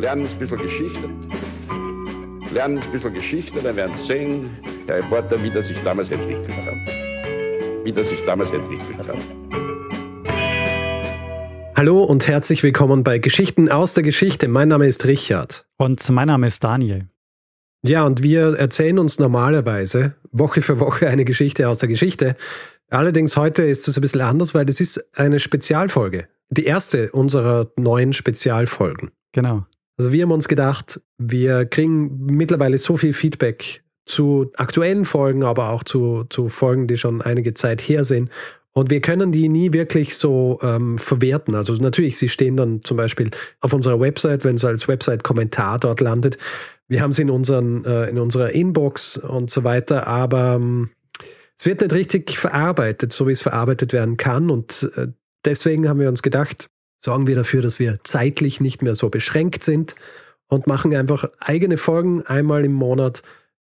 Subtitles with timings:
[0.00, 1.10] lernen ein bisschen Geschichte.
[2.52, 4.50] Lernen ein bisschen Geschichte, dann werden Sie sehen,
[4.86, 6.74] Herr Reporter, wie das sich damals entwickelt hat.
[7.84, 9.18] Wie das sich damals entwickelt hat.
[11.76, 14.48] Hallo und herzlich willkommen bei Geschichten aus der Geschichte.
[14.48, 15.66] Mein Name ist Richard.
[15.76, 17.08] Und mein Name ist Daniel.
[17.82, 22.36] Ja, und wir erzählen uns normalerweise Woche für Woche eine Geschichte aus der Geschichte.
[22.88, 26.26] Allerdings heute ist es ein bisschen anders, weil das ist eine Spezialfolge.
[26.48, 29.10] Die erste unserer neuen Spezialfolgen.
[29.32, 29.66] Genau.
[30.00, 35.68] Also wir haben uns gedacht, wir kriegen mittlerweile so viel Feedback zu aktuellen Folgen, aber
[35.68, 38.30] auch zu, zu Folgen, die schon einige Zeit her sind.
[38.72, 41.54] Und wir können die nie wirklich so ähm, verwerten.
[41.54, 43.28] Also natürlich, sie stehen dann zum Beispiel
[43.60, 46.38] auf unserer Website, wenn es als Website-Kommentar dort landet.
[46.88, 50.88] Wir haben sie in, unseren, äh, in unserer Inbox und so weiter, aber ähm,
[51.58, 54.48] es wird nicht richtig verarbeitet, so wie es verarbeitet werden kann.
[54.48, 55.08] Und äh,
[55.44, 59.64] deswegen haben wir uns gedacht, sorgen wir dafür, dass wir zeitlich nicht mehr so beschränkt
[59.64, 59.96] sind
[60.46, 63.22] und machen einfach eigene Folgen einmal im Monat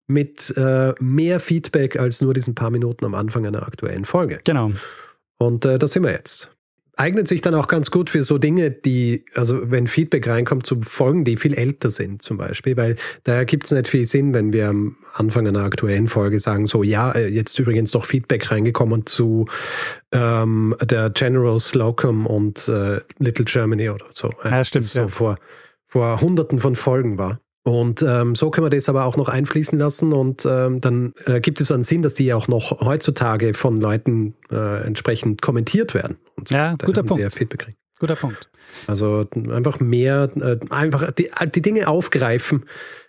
[0.09, 4.41] mit äh, mehr Feedback als nur diesen paar Minuten am Anfang einer aktuellen Folge.
[4.45, 4.73] Genau.
[5.39, 6.56] Und äh, da sind wir jetzt.
[6.99, 10.81] Eignet sich dann auch ganz gut für so Dinge, die, also wenn Feedback reinkommt zu
[10.81, 14.55] Folgen, die viel älter sind zum Beispiel, weil da gibt es nicht viel Sinn, wenn
[14.55, 19.05] wir am Anfang einer aktuellen Folge sagen, so ja, äh, jetzt übrigens doch Feedback reingekommen
[19.05, 19.45] zu
[20.13, 24.31] ähm, der General Slocum und äh, Little Germany oder so.
[24.43, 24.87] Ja, stimmt.
[24.87, 25.09] Das so ja.
[25.09, 25.37] vor,
[25.87, 27.41] vor hunderten von Folgen war.
[27.67, 31.41] Und ähm, so können wir das aber auch noch einfließen lassen und ähm, dann äh,
[31.41, 36.17] gibt es einen Sinn, dass die auch noch heutzutage von Leuten äh, entsprechend kommentiert werden.
[36.37, 36.55] Und so.
[36.55, 37.35] Ja, guter Punkt.
[37.35, 37.77] Feedback kriegen.
[37.99, 38.51] Guter Punkt.
[38.87, 42.67] Also einfach mehr, äh, einfach die, die Dinge aufgreifen,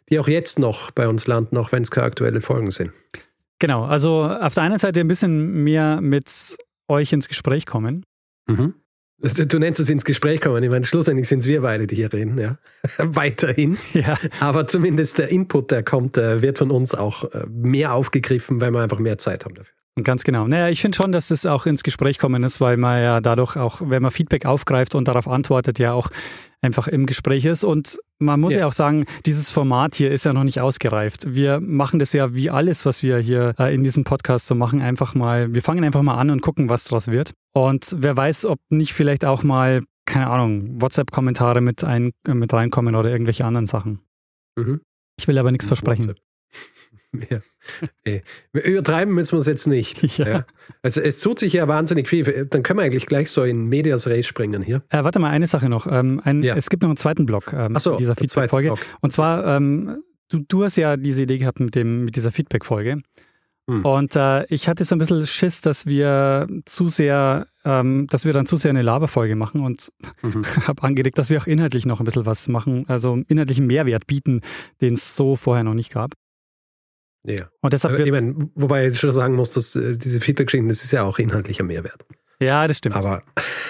[0.09, 2.91] die auch jetzt noch bei uns landen, auch wenn es keine aktuelle Folgen sind.
[3.59, 3.85] Genau.
[3.85, 8.03] Also auf der einen Seite ein bisschen mehr mit euch ins Gespräch kommen.
[9.19, 10.63] Du, du nennst es ins Gespräch kommen.
[10.63, 12.57] Ich meine, schlussendlich sind es wir beide, die hier reden, ja.
[12.97, 13.77] Weiterhin.
[13.93, 14.15] Ja.
[14.39, 18.71] Aber zumindest der Input, der kommt, äh, wird von uns auch äh, mehr aufgegriffen, weil
[18.71, 19.76] wir einfach mehr Zeit haben dafür.
[20.03, 20.47] Ganz genau.
[20.47, 23.57] Naja, ich finde schon, dass das auch ins Gespräch kommen ist, weil man ja dadurch
[23.57, 26.09] auch, wenn man Feedback aufgreift und darauf antwortet, ja auch
[26.61, 27.63] einfach im Gespräch ist.
[27.63, 28.67] Und man muss ja, Ja.
[28.67, 31.33] auch sagen, dieses Format hier ist ja noch nicht ausgereift.
[31.35, 34.81] Wir machen das ja wie alles, was wir hier äh, in diesem Podcast so machen,
[34.81, 37.33] einfach mal, wir fangen einfach mal an und gucken, was draus wird.
[37.53, 42.95] Und wer weiß, ob nicht vielleicht auch mal, keine Ahnung, WhatsApp-Kommentare mit, ein, mit reinkommen
[42.95, 43.99] oder irgendwelche anderen Sachen.
[44.55, 44.81] Mhm.
[45.19, 46.13] Ich will aber nichts versprechen.
[47.31, 47.39] Ja.
[48.03, 48.21] Wir
[48.63, 50.03] Übertreiben müssen wir es jetzt nicht.
[50.17, 50.45] Ja.
[50.81, 52.47] Also es tut sich ja wahnsinnig viel.
[52.49, 54.81] Dann können wir eigentlich gleich so in Medias Res springen hier.
[54.89, 55.87] Äh, warte mal, eine Sache noch.
[55.89, 56.55] Ähm, ein, Ja.
[56.55, 58.73] Es gibt noch einen zweiten Block ähm, so, dieser Feedback-Folge.
[59.01, 63.01] Und zwar, ähm, du, du hast ja diese Idee gehabt mit, dem, mit dieser Feedback-Folge.
[63.69, 63.85] Hm.
[63.85, 68.31] Und äh, ich hatte so ein bisschen Schiss, dass wir zu sehr, ähm, dass wir
[68.33, 69.89] dann zu sehr eine Laberfolge machen und
[70.21, 70.41] Mhm.
[70.67, 74.41] habe angeregt, dass wir auch inhaltlich noch ein bisschen was machen, also inhaltlichen Mehrwert bieten,
[74.81, 76.13] den es so vorher noch nicht gab.
[77.23, 77.49] Ja.
[77.61, 80.91] Und deshalb ich meine, wobei ich schon sagen muss, dass äh, diese Feedback-Geschichten, das ist
[80.91, 82.05] ja auch inhaltlicher Mehrwert.
[82.39, 82.95] ja, das stimmt.
[82.95, 83.21] Aber,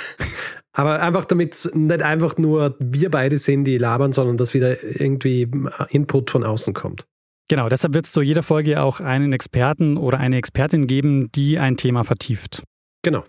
[0.73, 4.83] aber einfach damit es nicht einfach nur wir beide sind, die labern, sondern dass wieder
[4.83, 5.49] irgendwie
[5.89, 7.05] Input von außen kommt.
[7.49, 11.57] Genau, deshalb wird es zu jeder Folge auch einen Experten oder eine Expertin geben, die
[11.57, 12.63] ein Thema vertieft.
[13.03, 13.23] Genau.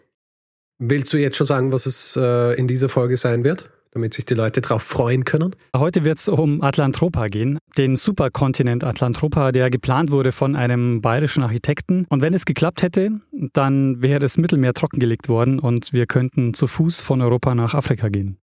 [0.81, 4.25] Willst du jetzt schon sagen, was es äh, in dieser Folge sein wird, damit sich
[4.25, 5.55] die Leute darauf freuen können?
[5.77, 11.43] Heute wird es um Atlantropa gehen, den Superkontinent Atlantropa, der geplant wurde von einem bayerischen
[11.43, 12.07] Architekten.
[12.09, 13.21] Und wenn es geklappt hätte,
[13.53, 18.09] dann wäre das Mittelmeer trockengelegt worden und wir könnten zu Fuß von Europa nach Afrika
[18.09, 18.39] gehen.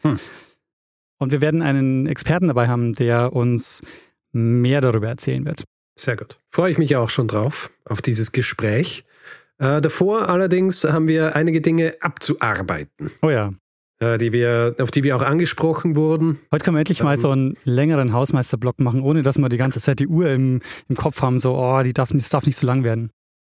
[0.00, 0.18] Hm.
[1.18, 3.82] Und wir werden einen Experten dabei haben, der uns
[4.32, 5.64] mehr darüber erzählen wird.
[5.96, 6.38] Sehr gut.
[6.50, 9.04] Freue ich mich auch schon drauf, auf dieses Gespräch.
[9.58, 13.52] Äh, davor allerdings haben wir einige Dinge abzuarbeiten, Oh ja,
[14.18, 16.38] die wir, auf die wir auch angesprochen wurden.
[16.52, 17.20] heute können wir endlich mal Ähm.
[17.20, 20.96] so einen längeren Hausmeisterblock machen, ohne dass wir die ganze Zeit die Uhr im, im
[20.96, 23.10] Kopf haben, so, oh, die darf, das darf nicht zu lang werden.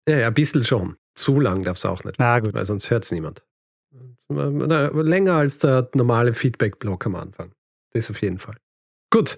[0.09, 0.97] Ja, ja, ein bisschen schon.
[1.15, 2.55] Zu lang darf es auch nicht, Na gut.
[2.55, 3.45] weil sonst hört es niemand.
[4.29, 7.53] Länger als der normale Feedback-Block am Anfang.
[7.93, 8.55] Das auf jeden Fall.
[9.11, 9.37] Gut,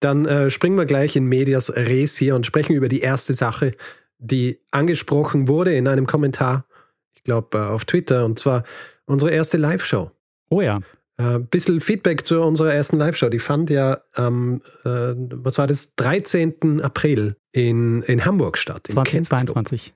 [0.00, 3.72] dann äh, springen wir gleich in Medias Res hier und sprechen über die erste Sache,
[4.18, 6.66] die angesprochen wurde in einem Kommentar,
[7.14, 8.64] ich glaube äh, auf Twitter, und zwar
[9.06, 10.10] unsere erste Live-Show.
[10.48, 10.80] Oh ja,
[11.16, 13.28] Ein äh, bisschen Feedback zu unserer ersten Live-Show.
[13.28, 16.82] Die fand ja am, äh, was war das, 13.
[16.82, 18.88] April in, in Hamburg statt.
[18.88, 19.40] im Kent Club.
[19.40, 19.94] 2022.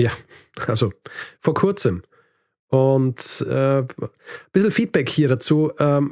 [0.00, 0.10] Ja,
[0.66, 0.92] also
[1.40, 2.02] vor kurzem.
[2.68, 3.88] Und äh, ein
[4.52, 5.72] bisschen Feedback hier dazu.
[5.78, 6.10] Ähm,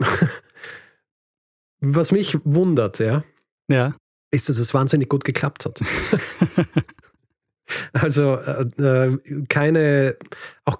[1.80, 3.24] was mich wundert, ja,
[3.68, 3.96] Ja.
[4.30, 5.80] ist, dass es wahnsinnig gut geklappt hat.
[7.94, 9.18] Also äh, äh,
[9.48, 10.16] keine,
[10.66, 10.76] auch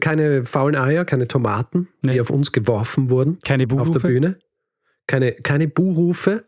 [0.00, 2.14] keine faulen Eier, keine Tomaten, Nee.
[2.14, 4.08] die auf uns geworfen wurden Keine auf der Buhrufe.
[4.08, 4.38] Bühne.
[5.06, 6.44] keine, keine Buhrufe.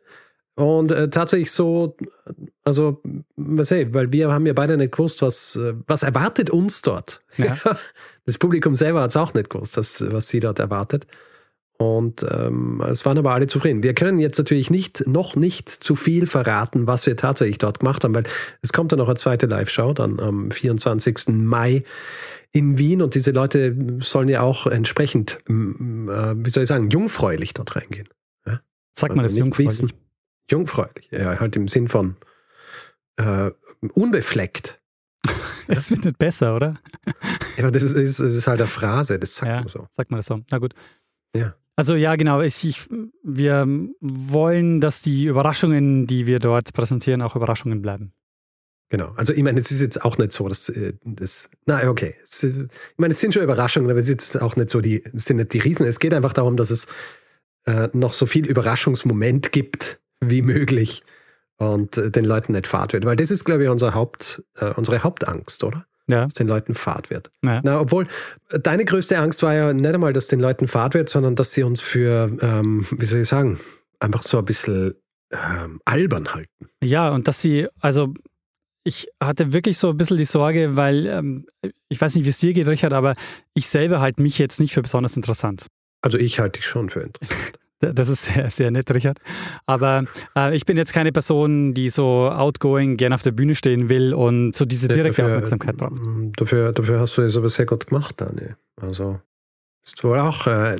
[0.57, 1.97] Und äh, tatsächlich so,
[2.65, 3.01] also,
[3.37, 7.23] was ey, weil wir haben ja beide nicht gewusst, was, äh, was erwartet uns dort.
[7.37, 7.57] Ja.
[8.27, 11.07] Das Publikum selber hat es auch nicht gewusst, das, was sie dort erwartet.
[11.81, 13.85] Und ähm, es waren aber alle zufrieden.
[13.85, 18.03] Wir können jetzt natürlich nicht, noch nicht zu viel verraten, was wir tatsächlich dort gemacht
[18.03, 18.25] haben, weil
[18.63, 21.29] es kommt dann noch eine zweite Live-Show, dann am 24.
[21.29, 21.85] Mai
[22.51, 27.55] in Wien und diese Leute sollen ja auch entsprechend, äh, wie soll ich sagen, jungfräulich
[27.55, 28.09] dort reingehen.
[28.45, 28.61] Ja?
[28.99, 29.71] Sag mal Also das jungfräulich.
[29.71, 29.93] wissen.
[30.51, 32.17] Jungfräulich, ja, halt im Sinn von
[33.19, 33.51] äh,
[33.93, 34.81] unbefleckt.
[35.71, 36.77] Es wird nicht besser, oder?
[37.59, 39.59] Ja, das ist, das ist, das ist halt eine Phrase, das sagt Ja.
[39.59, 39.87] man so.
[39.95, 40.41] Sagt man das so.
[40.51, 40.75] Na gut.
[41.37, 41.55] Ja.
[41.79, 42.41] Also ja, genau.
[42.41, 42.89] Ich, ich,
[43.23, 43.65] wir
[44.01, 48.13] wollen, dass die Überraschungen, die wir dort präsentieren, auch Überraschungen bleiben.
[48.89, 49.13] Genau.
[49.15, 51.51] Also ich meine, es ist jetzt auch nicht so, dass äh, das.
[51.67, 52.17] Na, okay.
[52.25, 54.81] Es, äh, ich meine, es sind schon Überraschungen, aber es ist jetzt auch nicht so
[54.81, 55.87] die, es sind nicht die Riesen.
[55.87, 56.89] Es geht einfach darum, dass es
[57.65, 61.05] äh, noch so viel Überraschungsmoment gibt wie möglich
[61.59, 63.05] und äh, den Leuten nicht fad wird.
[63.05, 65.87] Weil das ist, glaube ich, unser Haupt, äh, unsere Hauptangst, oder?
[66.09, 66.25] Ja.
[66.25, 67.31] Dass den Leuten fad wird.
[67.45, 67.61] Ja.
[67.63, 68.07] Na, obwohl
[68.63, 71.63] deine größte Angst war ja nicht einmal, dass den Leuten fad wird, sondern dass sie
[71.63, 73.59] uns für, ähm, wie soll ich sagen,
[74.01, 74.95] einfach so ein bisschen
[75.31, 76.69] ähm, albern halten.
[76.83, 78.15] Ja, und dass sie, also
[78.85, 81.47] ich hatte wirklich so ein bisschen die Sorge, weil ähm,
[81.89, 83.15] ich weiß nicht, wie es dir geht, Richard, aber
[83.55, 85.67] ich selber halte mich jetzt nicht für besonders interessant.
[86.01, 87.59] Also ich halte dich schon für interessant.
[87.81, 89.19] Das ist sehr, sehr nett, Richard.
[89.67, 90.05] Aber
[90.37, 94.15] äh, ich bin jetzt keine Person, die so outgoing gerne auf der Bühne stehen will
[94.15, 95.93] und so diese direkte Dafür- Aufmerksamkeit braucht.
[96.05, 98.57] mm, Dafür, dafür hast du es aber sehr gut gemacht, Daniel.
[98.81, 99.21] Also
[99.85, 100.47] ist wohl auch.
[100.49, 100.77] Äh,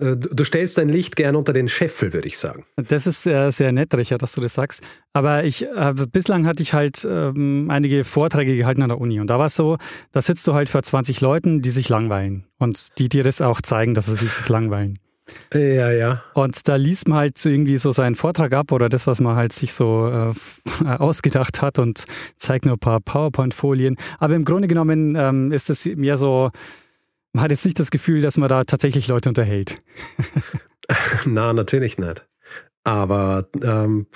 [0.00, 2.64] äh, du stellst dein Licht gern unter den Scheffel, würde ich sagen.
[2.76, 4.82] Das ist sehr, sehr nett, Richard, dass du das sagst.
[5.12, 9.20] Aber ich, äh, bislang hatte ich halt ähm, einige Vorträge gehalten an der Uni.
[9.20, 9.76] Und da war es so,
[10.12, 12.46] da sitzt du halt vor 20 Leuten, die sich langweilen.
[12.58, 14.98] Und die dir das auch zeigen, dass sie sich langweilen.
[15.52, 16.22] Ja, ja.
[16.34, 19.36] Und da liest man halt so irgendwie so seinen Vortrag ab oder das, was man
[19.36, 22.04] halt sich so äh, ausgedacht hat und
[22.38, 23.96] zeigt nur ein paar PowerPoint-Folien.
[24.18, 26.50] Aber im Grunde genommen ähm, ist es mehr so,
[27.32, 29.78] man hat jetzt nicht das Gefühl, dass man da tatsächlich Leute unterhält.
[31.26, 32.26] Na, natürlich nicht.
[32.84, 34.06] Aber ähm,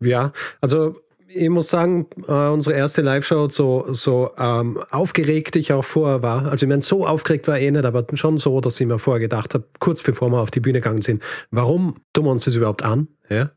[0.00, 0.96] ja, also
[1.28, 6.46] ich muss sagen, äh, unsere erste Live-Show, so, so ähm, aufgeregt ich auch vorher war,
[6.46, 9.20] also ich meine, so aufgeregt war eh nicht, aber schon so, dass ich mir vorher
[9.20, 12.54] gedacht habe, kurz bevor wir auf die Bühne gegangen sind, warum tun wir uns das
[12.54, 13.08] überhaupt an?
[13.28, 13.50] Ja?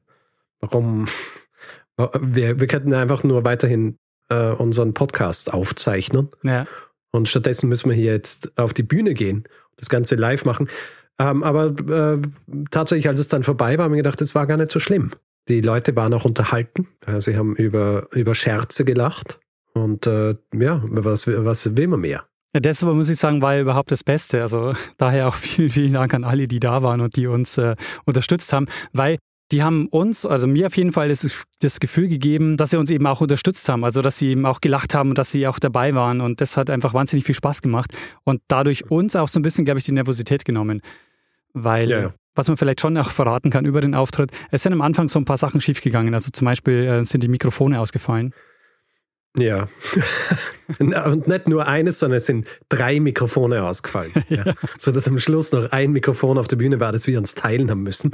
[0.59, 1.05] Warum?
[2.19, 6.29] Wir, wir könnten einfach nur weiterhin äh, unseren Podcast aufzeichnen.
[6.41, 6.65] Ja.
[7.11, 9.43] Und stattdessen müssen wir hier jetzt auf die Bühne gehen,
[9.75, 10.67] das Ganze live machen.
[11.19, 12.21] Ähm, aber äh,
[12.71, 15.11] tatsächlich, als es dann vorbei war, haben wir gedacht, das war gar nicht so schlimm.
[15.47, 16.87] Die Leute waren auch unterhalten.
[17.17, 19.39] Sie haben über, über Scherze gelacht.
[19.73, 22.25] Und äh, ja, was, was will man mehr?
[22.53, 24.41] Ja, das aber muss ich sagen, war ja überhaupt das Beste.
[24.41, 27.75] Also daher auch vielen, vielen Dank an alle, die da waren und die uns äh,
[28.05, 29.17] unterstützt haben, weil
[29.51, 32.89] die haben uns, also mir auf jeden Fall das, das Gefühl gegeben, dass sie uns
[32.89, 33.83] eben auch unterstützt haben.
[33.83, 36.21] Also dass sie eben auch gelacht haben und dass sie auch dabei waren.
[36.21, 39.65] Und das hat einfach wahnsinnig viel Spaß gemacht und dadurch uns auch so ein bisschen,
[39.65, 40.81] glaube ich, die Nervosität genommen.
[41.53, 42.13] Weil, Ja, ja.
[42.35, 45.19] Was man vielleicht schon auch verraten kann über den Auftritt, es sind am Anfang so
[45.19, 46.13] ein paar Sachen schiefgegangen.
[46.13, 48.33] Also zum Beispiel äh, sind die Mikrofone ausgefallen.
[49.37, 49.67] Ja.
[50.79, 54.11] Und nicht nur eines, sondern es sind drei Mikrofone ausgefallen.
[54.29, 54.53] ja.
[54.77, 57.69] So dass am Schluss noch ein Mikrofon auf der Bühne war, das wir uns teilen
[57.69, 58.11] haben müssen.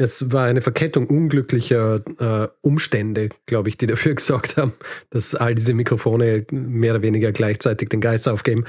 [0.00, 4.72] Es war eine Verkettung unglücklicher äh, Umstände, glaube ich, die dafür gesorgt haben,
[5.10, 8.64] dass all diese Mikrofone mehr oder weniger gleichzeitig den Geist aufgeben.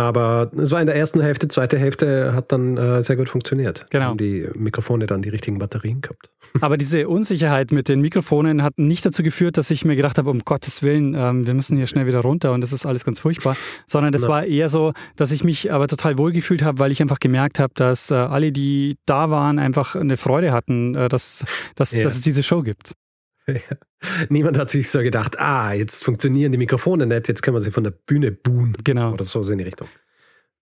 [0.00, 3.86] Aber es war in der ersten Hälfte, zweite Hälfte hat dann äh, sehr gut funktioniert.
[3.90, 4.06] Genau.
[4.06, 6.30] Haben die Mikrofone dann die richtigen Batterien gehabt.
[6.60, 10.30] Aber diese Unsicherheit mit den Mikrofonen hat nicht dazu geführt, dass ich mir gedacht habe,
[10.30, 13.20] um Gottes Willen, ähm, wir müssen hier schnell wieder runter und das ist alles ganz
[13.20, 14.28] furchtbar, sondern das Na.
[14.28, 17.72] war eher so, dass ich mich aber total wohlgefühlt habe, weil ich einfach gemerkt habe,
[17.76, 21.44] dass äh, alle, die da waren, einfach eine Freude hatten, äh, dass,
[21.76, 22.02] dass, Ja.
[22.02, 22.92] dass es diese Show gibt.
[24.28, 27.70] Niemand hat sich so gedacht, ah, jetzt funktionieren die Mikrofone nicht, jetzt können wir sie
[27.70, 28.76] von der Bühne buhen.
[28.84, 29.12] Genau.
[29.12, 29.88] Oder so in die Richtung.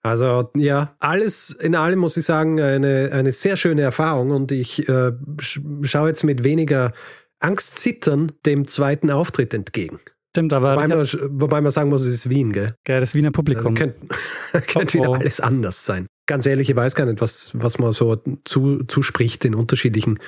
[0.03, 4.89] Also ja, alles in allem muss ich sagen, eine, eine sehr schöne Erfahrung und ich
[4.89, 6.93] äh, sch schaue jetzt mit weniger
[7.41, 9.99] Angstzittern dem zweiten Auftritt entgegen.
[10.31, 12.75] Stimmt, aber Wobei man, wobei man sagen muss, es ist Wien, gell?
[12.85, 13.75] gell, das Wiener Publikum.
[13.75, 16.07] Also könnte könnt wieder alles anders sein.
[16.27, 20.19] Ganz ehrlich, ich weiß gar nicht, was, was man so zu, zuspricht in unterschiedlichen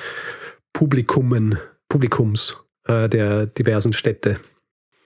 [0.72, 1.58] Publikumen,
[1.90, 2.56] Publikums
[2.86, 4.38] äh, der diversen Städte.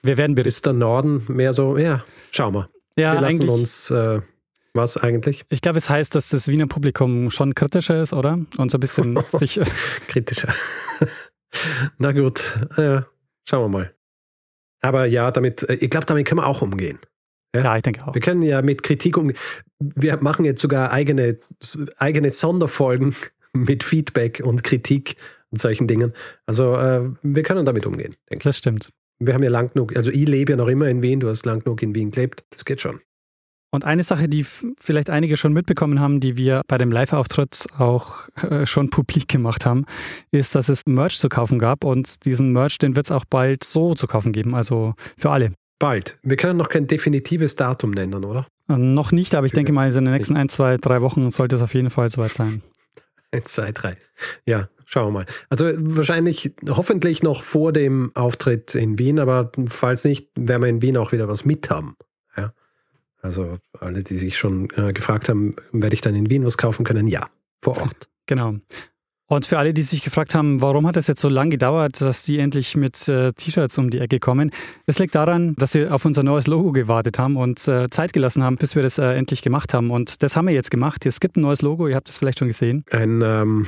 [0.03, 0.47] wir werden berichten.
[0.47, 2.69] Ist der Norden mehr so, ja, schau mal.
[2.97, 4.21] Ja, Wir lassen uns, äh,
[4.73, 5.43] was eigentlich?
[5.49, 8.39] Ich glaube, es heißt, dass das Wiener Publikum schon kritischer ist, oder?
[8.57, 9.59] Und so ein bisschen sich.
[10.07, 10.53] Kritischer.
[11.97, 13.01] Na gut, äh,
[13.45, 13.93] schauen wir mal.
[14.81, 16.99] Aber ja, damit, äh, ich glaube, damit können wir auch umgehen.
[17.55, 18.13] Ja, ich denke auch.
[18.13, 19.37] Wir können ja mit Kritik umgehen.
[19.79, 21.39] Wir machen jetzt sogar eigene,
[21.97, 23.15] eigene Sonderfolgen,
[23.53, 25.15] mit Feedback und Kritik
[25.51, 26.13] und solchen Dingen.
[26.45, 28.43] Also äh, wir können damit umgehen, denke ich.
[28.43, 28.91] Das stimmt.
[29.19, 31.45] Wir haben ja lang genug, also ich lebe ja noch immer in Wien, du hast
[31.45, 32.99] lang genug in Wien gelebt, das geht schon.
[33.75, 34.45] Und eine Sache, die
[34.77, 39.65] vielleicht einige schon mitbekommen haben, die wir bei dem Live-Auftritt auch äh, schon publik gemacht
[39.65, 39.85] haben,
[40.31, 43.63] ist, dass es Merch zu kaufen gab und diesen Merch, den wird es auch bald
[43.63, 45.51] so zu kaufen geben, also für alle.
[45.77, 46.17] Bald.
[46.23, 48.47] Wir können noch kein definitives Datum nennen, oder?
[48.69, 51.57] Äh, noch nicht, aber ich denke mal, in den nächsten ein, zwei, drei Wochen sollte
[51.57, 52.61] es auf jeden Fall soweit sein.
[53.31, 53.97] ein, zwei, drei.
[54.45, 55.25] Ja, schauen wir mal.
[55.49, 60.81] Also wahrscheinlich, hoffentlich noch vor dem Auftritt in Wien, aber falls nicht, werden wir in
[60.81, 61.95] Wien auch wieder was mit haben.
[62.37, 62.53] Ja.
[63.21, 66.85] Also alle, die sich schon äh, gefragt haben, werde ich dann in Wien was kaufen
[66.85, 67.07] können?
[67.07, 67.27] Ja,
[67.59, 68.07] vor Ort.
[68.27, 68.55] Genau.
[69.27, 72.23] Und für alle, die sich gefragt haben, warum hat es jetzt so lange gedauert, dass
[72.23, 74.51] die endlich mit äh, T-Shirts um die Ecke kommen,
[74.85, 78.43] es liegt daran, dass wir auf unser neues Logo gewartet haben und äh, Zeit gelassen
[78.43, 79.89] haben, bis wir das äh, endlich gemacht haben.
[79.89, 81.05] Und das haben wir jetzt gemacht.
[81.07, 82.85] Es gibt ein neues Logo, ihr habt es vielleicht schon gesehen.
[82.91, 83.65] Ein, ähm,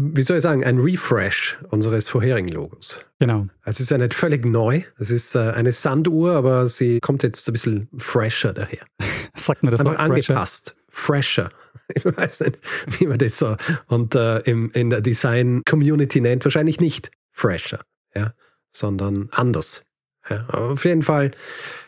[0.00, 3.04] wie soll ich sagen, ein Refresh unseres vorherigen Logos.
[3.18, 3.48] Genau.
[3.62, 4.82] Also es ist ja nicht völlig neu.
[4.96, 8.86] Es ist äh, eine Sanduhr, aber sie kommt jetzt ein bisschen fresher daher.
[9.36, 10.76] Sagt mir das Einfach angepasst.
[10.88, 11.50] Fresher.
[11.94, 12.58] Ich weiß nicht,
[12.98, 16.44] wie man das so und äh, im, in der Design-Community nennt.
[16.44, 17.80] Wahrscheinlich nicht fresher,
[18.14, 18.34] ja,
[18.70, 19.86] sondern anders.
[20.28, 21.30] Ja, aber auf jeden Fall,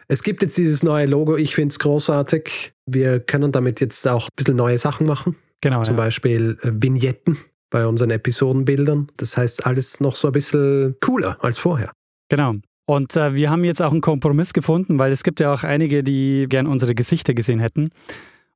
[0.09, 1.37] es gibt jetzt dieses neue Logo.
[1.37, 2.73] Ich finde es großartig.
[2.87, 5.37] Wir können damit jetzt auch ein bisschen neue Sachen machen.
[5.61, 5.83] Genau.
[5.83, 6.05] Zum ja.
[6.05, 7.37] Beispiel äh, Vignetten
[7.71, 9.09] bei unseren Episodenbildern.
[9.17, 11.93] Das heißt, alles noch so ein bisschen cooler als vorher.
[12.29, 12.57] Genau.
[12.87, 16.03] Und äh, wir haben jetzt auch einen Kompromiss gefunden, weil es gibt ja auch einige,
[16.03, 17.91] die gern unsere Gesichter gesehen hätten.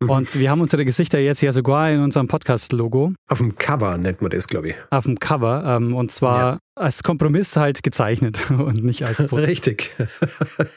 [0.01, 0.11] Mhm.
[0.11, 3.13] Und wir haben unsere Gesichter jetzt ja sogar in unserem Podcast-Logo.
[3.29, 4.75] Auf dem Cover nennt man das, glaube ich.
[4.91, 5.65] Auf dem Cover.
[5.65, 6.59] Ähm, und zwar ja.
[6.75, 9.37] als Kompromiss halt gezeichnet und nicht als Foto.
[9.37, 9.91] Richtig.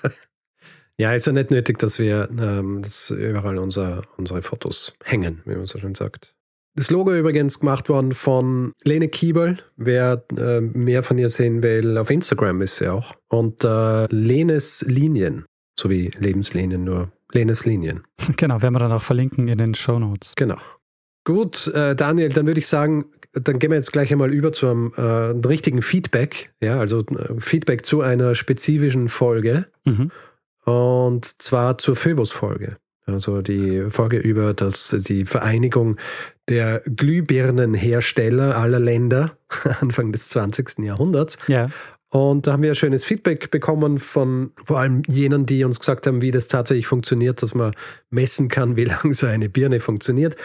[0.99, 5.55] ja, ist ja nicht nötig, dass wir ähm, dass überall unser, unsere Fotos hängen, wie
[5.55, 6.36] man so schön sagt.
[6.77, 9.57] Das Logo übrigens gemacht worden von Lene Kiebel.
[9.77, 13.15] Wer äh, mehr von ihr sehen will, auf Instagram ist sie auch.
[13.29, 15.45] Und äh, Lenes Linien,
[15.77, 18.03] so wie Lebenslinien, nur Lenes Linien.
[18.37, 20.35] Genau, werden wir dann auch verlinken in den Show Notes.
[20.35, 20.57] Genau.
[21.25, 24.69] Gut, äh, Daniel, dann würde ich sagen, dann gehen wir jetzt gleich einmal über zu
[24.69, 25.01] einem äh,
[25.47, 26.53] richtigen Feedback.
[26.61, 29.65] Ja, also äh, Feedback zu einer spezifischen Folge.
[29.83, 30.11] Mhm.
[30.63, 32.77] Und zwar zur Phoebus-Folge.
[33.07, 35.97] Also die Folge über das, die Vereinigung
[36.49, 39.37] der Glühbirnenhersteller aller Länder
[39.79, 40.79] Anfang des 20.
[40.79, 41.37] Jahrhunderts.
[41.47, 41.69] Ja.
[42.09, 46.21] Und da haben wir schönes Feedback bekommen von vor allem jenen, die uns gesagt haben,
[46.21, 47.73] wie das tatsächlich funktioniert, dass man
[48.09, 50.35] messen kann, wie lange so eine Birne funktioniert.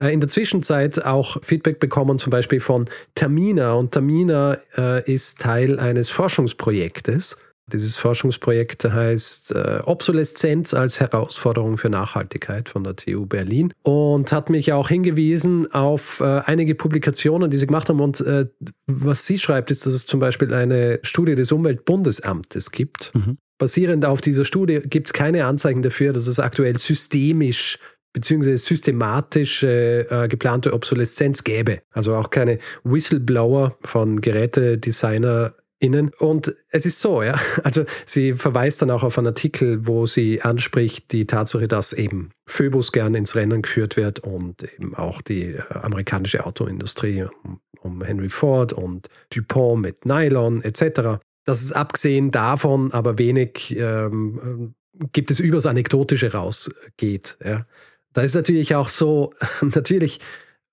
[0.00, 3.72] Äh, in der Zwischenzeit auch Feedback bekommen, zum Beispiel von Tamina.
[3.74, 7.36] Und Tamina äh, ist Teil eines Forschungsprojektes
[7.72, 14.50] dieses Forschungsprojekt heißt äh, Obsoleszenz als Herausforderung für Nachhaltigkeit von der TU Berlin und hat
[14.50, 18.00] mich auch hingewiesen auf äh, einige Publikationen, die sie gemacht haben.
[18.00, 18.46] Und äh,
[18.86, 23.12] was sie schreibt, ist, dass es zum Beispiel eine Studie des Umweltbundesamtes gibt.
[23.14, 23.38] Mhm.
[23.58, 27.78] Basierend auf dieser Studie gibt es keine Anzeichen dafür, dass es aktuell systemisch
[28.12, 31.80] beziehungsweise systematische äh, geplante Obsoleszenz gäbe.
[31.90, 36.10] Also auch keine Whistleblower von Gerätedesigner innen.
[36.18, 37.38] Und es ist so, ja.
[37.64, 42.30] Also sie verweist dann auch auf einen Artikel, wo sie anspricht die Tatsache, dass eben
[42.46, 47.26] Phoebus gern ins Rennen geführt wird und eben auch die äh, amerikanische Autoindustrie
[47.80, 51.20] um, Henry Ford und DuPont mit Nylon etc.
[51.44, 54.74] Dass es abgesehen davon aber wenig ähm,
[55.12, 57.38] gibt es übers Anekdotische rausgeht.
[57.44, 57.66] Ja.
[58.12, 60.20] Da ist natürlich auch so, natürlich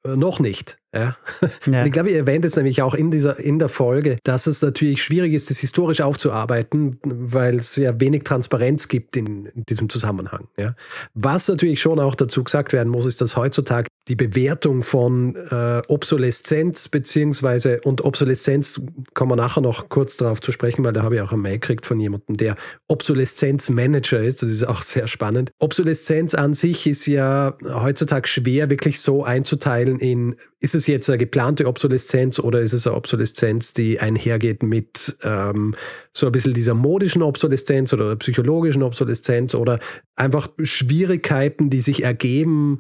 [0.04, 0.78] äh, noch nicht.
[0.96, 1.18] Ja.
[1.72, 1.86] ja.
[1.86, 5.04] Ich glaube, ihr erwähnt es nämlich auch in, dieser, in der Folge, dass es natürlich
[5.04, 10.48] schwierig ist, das historisch aufzuarbeiten, weil es ja wenig Transparenz gibt in, in diesem Zusammenhang.
[10.58, 10.76] Ja.
[11.14, 15.82] Was natürlich schon auch dazu gesagt werden muss, ist, dass heutzutage die Bewertung von äh,
[15.88, 18.82] Obsoleszenz beziehungsweise und Obsoleszenz
[19.16, 21.60] kommen wir nachher noch kurz darauf zu sprechen, weil da habe ich auch ein Mail
[21.60, 22.56] gekriegt von jemandem, der
[22.88, 24.44] Obsoleszenzmanager ist.
[24.44, 25.52] Das ist auch sehr spannend.
[25.58, 31.18] Obsoleszenz an sich ist ja heutzutage schwer wirklich so einzuteilen in, ist es jetzt eine
[31.18, 35.74] geplante Obsoleszenz oder ist es eine Obsoleszenz, die einhergeht mit ähm,
[36.14, 39.80] so ein bisschen dieser modischen Obsoleszenz oder psychologischen Obsoleszenz oder
[40.16, 42.80] einfach Schwierigkeiten, die sich ergeben,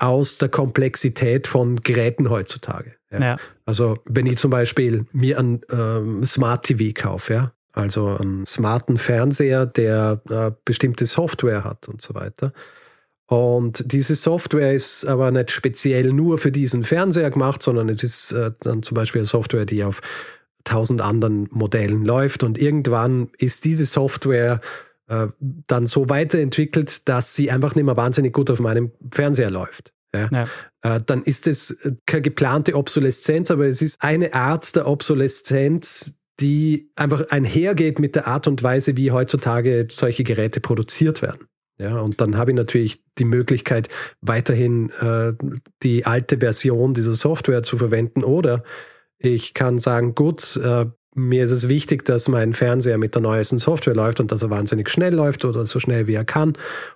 [0.00, 2.94] aus der Komplexität von Geräten heutzutage.
[3.10, 3.20] Ja.
[3.20, 3.36] Ja.
[3.66, 8.98] Also wenn ich zum Beispiel mir ein ähm, Smart TV kaufe, ja, also einen smarten
[8.98, 12.52] Fernseher, der äh, bestimmte Software hat und so weiter.
[13.26, 18.32] Und diese Software ist aber nicht speziell nur für diesen Fernseher gemacht, sondern es ist
[18.32, 20.00] äh, dann zum Beispiel eine Software, die auf
[20.64, 22.42] tausend anderen Modellen läuft.
[22.42, 24.60] Und irgendwann ist diese Software
[25.10, 25.26] äh,
[25.66, 29.92] dann so weiterentwickelt, dass sie einfach nicht mehr wahnsinnig gut auf meinem Fernseher läuft.
[30.14, 30.46] ja, ja.
[30.82, 36.90] Äh, dann ist es keine geplante Obsoleszenz, aber es ist eine Art der Obsoleszenz, die
[36.94, 41.48] einfach einhergeht mit der Art und Weise, wie heutzutage solche Geräte produziert werden.
[41.78, 43.88] Ja, und dann habe ich natürlich die Möglichkeit,
[44.20, 45.32] weiterhin äh,
[45.82, 48.62] die alte Version dieser Software zu verwenden oder
[49.18, 53.58] ich kann sagen, gut, äh, mir ist es wichtig, dass mein Fernseher mit der neuesten
[53.58, 56.50] Software läuft und dass er wahnsinnig schnell läuft oder so schnell wie er kann.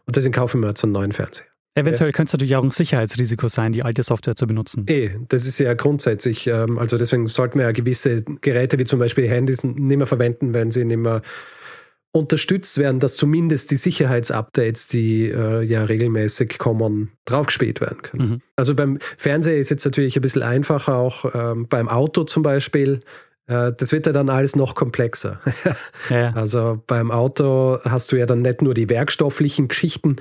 [0.06, 1.46] Und deswegen kaufe ich mir jetzt einen neuen Fernseher.
[1.76, 4.86] Eventuell könnte es natürlich auch ein Sicherheitsrisiko sein, die alte Software zu benutzen.
[4.88, 6.46] Eh, das ist ja grundsätzlich.
[6.46, 10.54] Ähm, also deswegen sollten wir ja gewisse Geräte wie zum Beispiel Handys nicht mehr verwenden,
[10.54, 11.22] wenn sie nicht mehr
[12.12, 18.28] unterstützt werden, dass zumindest die Sicherheitsupdates, die äh, ja regelmäßig kommen, draufgespielt werden können.
[18.28, 18.40] Mhm.
[18.54, 23.00] Also beim Fernseher ist jetzt natürlich ein bisschen einfacher, auch ähm, beim Auto zum Beispiel.
[23.46, 25.40] Äh, das wird ja dann alles noch komplexer.
[26.10, 26.32] ja.
[26.34, 30.16] Also beim Auto hast du ja dann nicht nur die werkstofflichen Geschichten,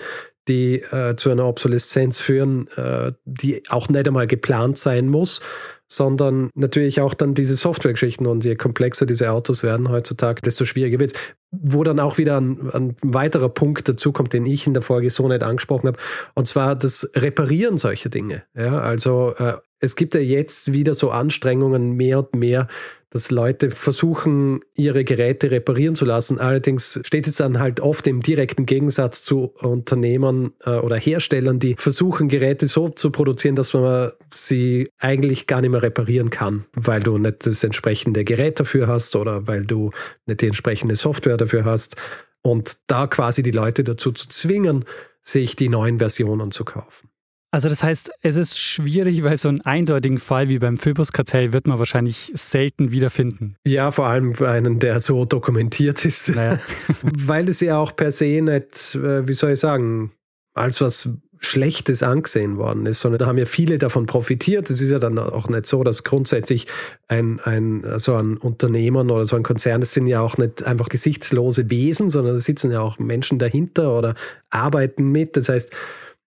[0.48, 5.42] die äh, zu einer Obsoleszenz führen, äh, die auch nicht einmal geplant sein muss,
[5.88, 11.00] sondern natürlich auch dann diese Softwaregeschichten und je komplexer diese Autos werden heutzutage, desto schwieriger
[11.00, 11.20] wird es.
[11.52, 15.10] Wo dann auch wieder ein, ein weiterer Punkt dazu kommt, den ich in der Folge
[15.10, 16.00] so nicht angesprochen habe,
[16.34, 18.44] und zwar das Reparieren solcher Dinge.
[18.56, 22.68] Ja, also äh, es gibt ja jetzt wieder so Anstrengungen mehr und mehr,
[23.14, 26.40] dass Leute versuchen, ihre Geräte reparieren zu lassen.
[26.40, 31.76] Allerdings steht es dann halt oft im direkten Gegensatz zu Unternehmern äh, oder Herstellern, die
[31.78, 37.02] versuchen, Geräte so zu produzieren, dass man sie eigentlich gar nicht mehr reparieren kann, weil
[37.02, 39.92] du nicht das entsprechende Gerät dafür hast oder weil du
[40.26, 41.96] nicht die entsprechende Software dafür hast.
[42.42, 44.86] Und da quasi die Leute dazu zu zwingen,
[45.22, 47.13] sich die neuen Versionen zu kaufen.
[47.54, 51.68] Also das heißt, es ist schwierig, weil so einen eindeutigen Fall wie beim Phobos-Kartell wird
[51.68, 53.58] man wahrscheinlich selten wiederfinden.
[53.64, 56.36] Ja, vor allem einen, der so dokumentiert ist.
[56.36, 56.58] Naja.
[57.04, 60.14] weil es ja auch per se nicht, äh, wie soll ich sagen,
[60.56, 64.72] als was Schlechtes angesehen worden ist, sondern da haben ja viele davon profitiert.
[64.72, 66.66] Es ist ja dann auch nicht so, dass grundsätzlich
[67.08, 70.90] ein, ein, so ein Unternehmen oder so ein Konzern, das sind ja auch nicht einfach
[70.90, 74.16] gesichtslose Wesen, sondern da sitzen ja auch Menschen dahinter oder
[74.50, 75.38] arbeiten mit.
[75.38, 75.72] Das heißt,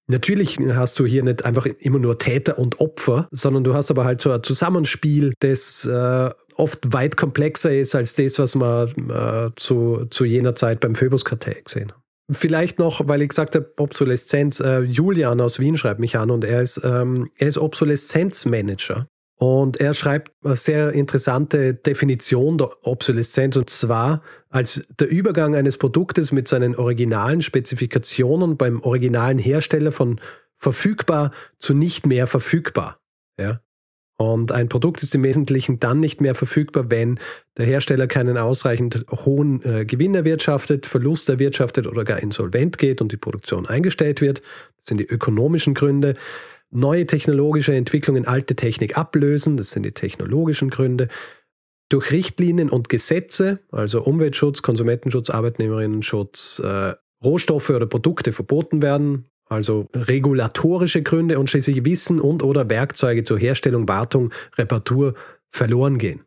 [0.08, 4.04] Natürlich hast du hier nicht einfach immer nur Täter und Opfer, sondern du hast aber
[4.04, 9.50] halt so ein Zusammenspiel, das äh, oft weit komplexer ist als das, was man äh,
[9.56, 12.00] zu, zu jener Zeit beim Phoebus-Kartell gesehen hat.
[12.30, 14.58] Vielleicht noch, weil ich gesagt habe, Obsoleszenz.
[14.58, 19.06] Äh, Julian aus Wien schreibt mich an und er ist, ähm, er ist Obsoleszenzmanager.
[19.38, 25.76] Und er schreibt eine sehr interessante Definition der Obsoleszenz und zwar als der Übergang eines
[25.76, 30.20] Produktes mit seinen originalen Spezifikationen beim originalen Hersteller von
[30.56, 32.98] verfügbar zu nicht mehr verfügbar.
[33.38, 33.60] Ja?
[34.18, 37.20] Und ein Produkt ist im Wesentlichen dann nicht mehr verfügbar, wenn
[37.58, 43.12] der Hersteller keinen ausreichend hohen äh, Gewinn erwirtschaftet, Verlust erwirtschaftet oder gar insolvent geht und
[43.12, 44.40] die Produktion eingestellt wird.
[44.78, 46.14] Das sind die ökonomischen Gründe
[46.76, 51.08] neue technologische Entwicklungen alte Technik ablösen, das sind die technologischen Gründe,
[51.88, 59.86] durch Richtlinien und Gesetze, also Umweltschutz, Konsumentenschutz, Arbeitnehmerinnenschutz, äh, Rohstoffe oder Produkte verboten werden, also
[59.94, 65.14] regulatorische Gründe und schließlich Wissen und oder Werkzeuge zur Herstellung, Wartung, Reparatur
[65.50, 66.25] verloren gehen.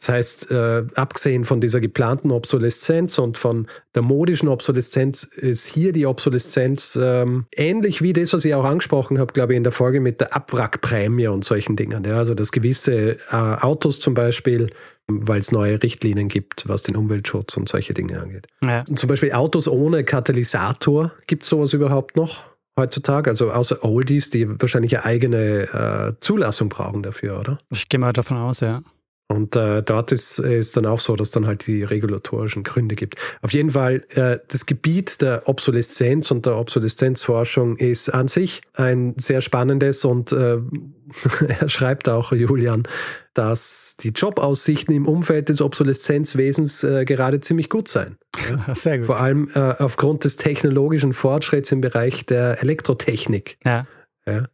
[0.00, 5.92] Das heißt, äh, abgesehen von dieser geplanten Obsoleszenz und von der modischen Obsoleszenz ist hier
[5.92, 9.72] die Obsoleszenz ähm, ähnlich wie das, was ich auch angesprochen habe, glaube ich, in der
[9.72, 12.04] Folge mit der Abwrackprämie und solchen Dingen.
[12.04, 14.70] Ja, also dass gewisse äh, Autos zum Beispiel,
[15.06, 18.46] weil es neue Richtlinien gibt, was den Umweltschutz und solche Dinge angeht.
[18.64, 18.84] Ja.
[18.88, 22.44] Und zum Beispiel Autos ohne Katalysator, gibt es sowas überhaupt noch?
[22.78, 23.28] heutzutage?
[23.28, 27.58] Also außer Oldies, die wahrscheinlich eine eigene äh, Zulassung brauchen dafür, oder?
[27.70, 28.82] Ich gehe mal davon aus, ja.
[29.30, 33.14] Und äh, dort ist es dann auch so, dass dann halt die regulatorischen Gründe gibt.
[33.42, 39.14] Auf jeden Fall, äh, das Gebiet der Obsoleszenz und der Obsoleszenzforschung ist an sich ein
[39.18, 40.58] sehr spannendes und äh,
[41.46, 42.88] er schreibt auch, Julian,
[43.32, 48.18] dass die Jobaussichten im Umfeld des Obsoleszenzwesens äh, gerade ziemlich gut seien.
[48.48, 48.74] Ja?
[48.74, 49.06] Sehr gut.
[49.06, 53.58] Vor allem äh, aufgrund des technologischen Fortschritts im Bereich der Elektrotechnik.
[53.64, 53.86] Ja.
[54.26, 54.48] ja.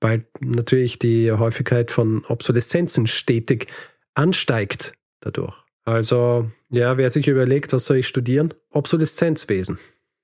[0.00, 3.66] Weil natürlich die Häufigkeit von Obsoleszenzen stetig
[4.14, 5.54] ansteigt dadurch.
[5.84, 8.54] Also, ja, wer sich überlegt, was soll ich studieren?
[8.70, 9.78] Obsoleszenzwesen.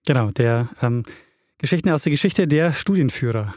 [0.07, 1.03] Genau, der ähm,
[1.59, 3.55] Geschichten aus der Geschichte der Studienführer.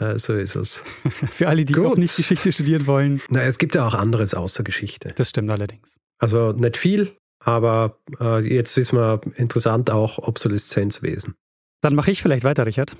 [0.16, 0.82] so ist es.
[1.30, 1.86] Für alle, die Gut.
[1.86, 3.22] auch nicht Geschichte studieren wollen.
[3.30, 5.12] Na, es gibt ja auch anderes außer Geschichte.
[5.14, 5.96] Das stimmt allerdings.
[6.18, 11.36] Also nicht viel, aber äh, jetzt wissen wir interessant auch Obsoleszenzwesen.
[11.80, 12.96] Dann mache ich vielleicht weiter, Richard.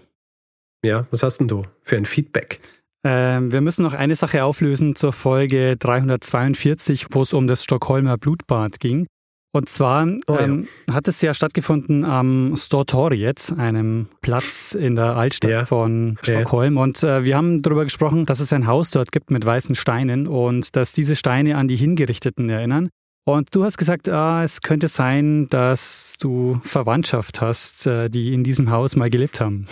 [0.85, 2.61] Ja, was hast denn du für ein Feedback?
[3.05, 8.19] Ähm, wir müssen noch eine Sache auflösen zur Folge 342, wo es um das Stockholmer
[8.19, 9.07] Blutbad ging.
[9.53, 10.95] Und zwar oh, ähm, ja.
[10.95, 15.65] hat es ja stattgefunden am Stortorget, einem Platz in der Altstadt ja.
[15.65, 16.77] von Stockholm.
[16.77, 16.83] Ja.
[16.83, 20.27] Und äh, wir haben darüber gesprochen, dass es ein Haus dort gibt mit weißen Steinen
[20.27, 22.91] und dass diese Steine an die Hingerichteten erinnern.
[23.25, 28.45] Und du hast gesagt, ah, es könnte sein, dass du Verwandtschaft hast, äh, die in
[28.45, 29.67] diesem Haus mal gelebt haben.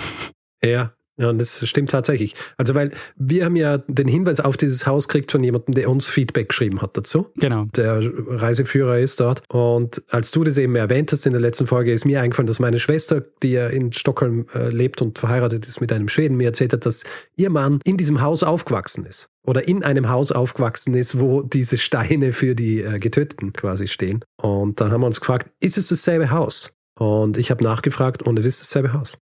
[0.65, 2.35] Ja, ja, und das stimmt tatsächlich.
[2.59, 6.07] Also, weil wir haben ja den Hinweis auf dieses Haus gekriegt von jemandem, der uns
[6.07, 7.29] Feedback geschrieben hat dazu.
[7.37, 7.65] Genau.
[7.77, 9.43] Der Reiseführer ist dort.
[9.49, 12.59] Und als du das eben erwähnt hast in der letzten Folge, ist mir eingefallen, dass
[12.59, 16.49] meine Schwester, die ja in Stockholm äh, lebt und verheiratet ist mit einem Schweden, mir
[16.49, 17.05] erzählt hat, dass
[17.37, 19.31] ihr Mann in diesem Haus aufgewachsen ist.
[19.47, 24.23] Oder in einem Haus aufgewachsen ist, wo diese Steine für die äh, Getöteten quasi stehen.
[24.37, 26.77] Und dann haben wir uns gefragt, ist es dasselbe Haus?
[26.99, 29.19] Und ich habe nachgefragt und es ist dasselbe Haus.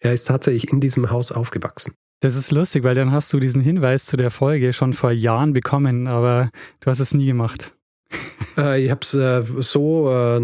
[0.00, 1.94] Er ist tatsächlich in diesem Haus aufgewachsen.
[2.20, 5.52] Das ist lustig, weil dann hast du diesen Hinweis zu der Folge schon vor Jahren
[5.52, 7.74] bekommen, aber du hast es nie gemacht.
[8.56, 10.40] Äh, ich habe es äh, so äh,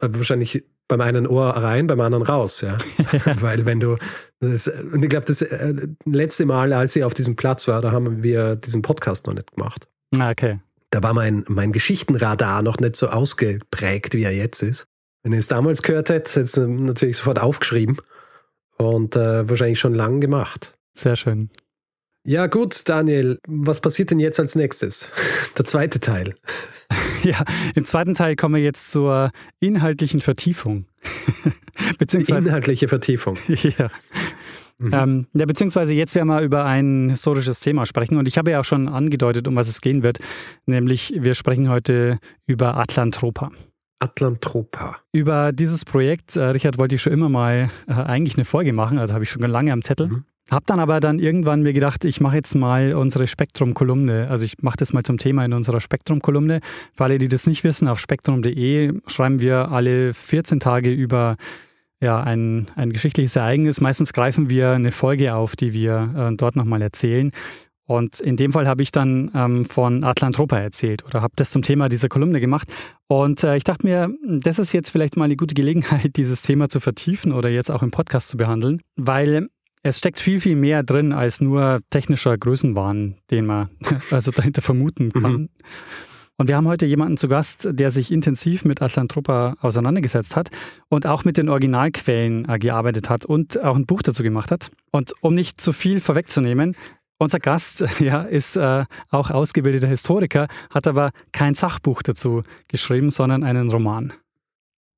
[0.00, 2.76] wahrscheinlich beim einen Ohr rein, beim anderen raus, ja.
[3.40, 3.98] weil wenn du,
[4.40, 7.92] das, und ich glaube, das äh, letzte Mal, als ich auf diesem Platz war, da
[7.92, 9.86] haben wir diesen Podcast noch nicht gemacht.
[10.18, 10.58] Ah, okay.
[10.90, 14.86] Da war mein, mein Geschichtenradar noch nicht so ausgeprägt, wie er jetzt ist.
[15.22, 17.98] Wenn ich es damals gehört hätte, hätte ich es natürlich sofort aufgeschrieben
[18.76, 20.74] und äh, wahrscheinlich schon lang gemacht.
[20.94, 21.50] Sehr schön.
[22.24, 25.10] Ja, gut, Daniel, was passiert denn jetzt als nächstes?
[25.58, 26.34] Der zweite Teil.
[27.24, 27.44] Ja,
[27.76, 29.30] im zweiten Teil kommen wir jetzt zur
[29.60, 30.86] inhaltlichen Vertiefung.
[31.98, 33.38] beziehungsweise, Inhaltliche Vertiefung.
[33.46, 33.90] ja.
[34.78, 34.90] Mhm.
[34.92, 38.18] Ähm, ja, beziehungsweise jetzt werden wir über ein historisches Thema sprechen.
[38.18, 40.18] Und ich habe ja auch schon angedeutet, um was es gehen wird.
[40.66, 43.52] Nämlich, wir sprechen heute über Atlantropa.
[44.02, 44.96] Atlantropa.
[45.12, 48.98] Über dieses Projekt, äh, Richard, wollte ich schon immer mal äh, eigentlich eine Folge machen,
[48.98, 50.08] also habe ich schon lange am Zettel.
[50.08, 50.24] Mhm.
[50.50, 54.26] Hab dann aber dann irgendwann mir gedacht, ich mache jetzt mal unsere Spektrum-Kolumne.
[54.28, 56.60] Also ich mache das mal zum Thema in unserer Spektrum-Kolumne.
[56.92, 61.36] Für alle, die das nicht wissen, auf spektrum.de schreiben wir alle 14 Tage über
[62.00, 63.80] ja, ein, ein geschichtliches Ereignis.
[63.80, 67.30] Meistens greifen wir eine Folge auf, die wir äh, dort nochmal erzählen.
[67.92, 71.60] Und in dem Fall habe ich dann ähm, von Atlantropa erzählt oder habe das zum
[71.60, 72.72] Thema dieser Kolumne gemacht.
[73.06, 76.70] Und äh, ich dachte mir, das ist jetzt vielleicht mal eine gute Gelegenheit, dieses Thema
[76.70, 79.48] zu vertiefen oder jetzt auch im Podcast zu behandeln, weil
[79.82, 83.68] es steckt viel, viel mehr drin als nur technischer Größenwahn, den man
[84.10, 85.22] also dahinter vermuten mhm.
[85.22, 85.32] kann.
[85.32, 85.48] Mhm.
[86.38, 90.48] Und wir haben heute jemanden zu Gast, der sich intensiv mit Atlantropa auseinandergesetzt hat
[90.88, 94.70] und auch mit den Originalquellen äh, gearbeitet hat und auch ein Buch dazu gemacht hat.
[94.90, 96.74] Und um nicht zu viel vorwegzunehmen,
[97.22, 103.44] unser Gast ja, ist äh, auch ausgebildeter Historiker, hat aber kein Sachbuch dazu geschrieben, sondern
[103.44, 104.12] einen Roman.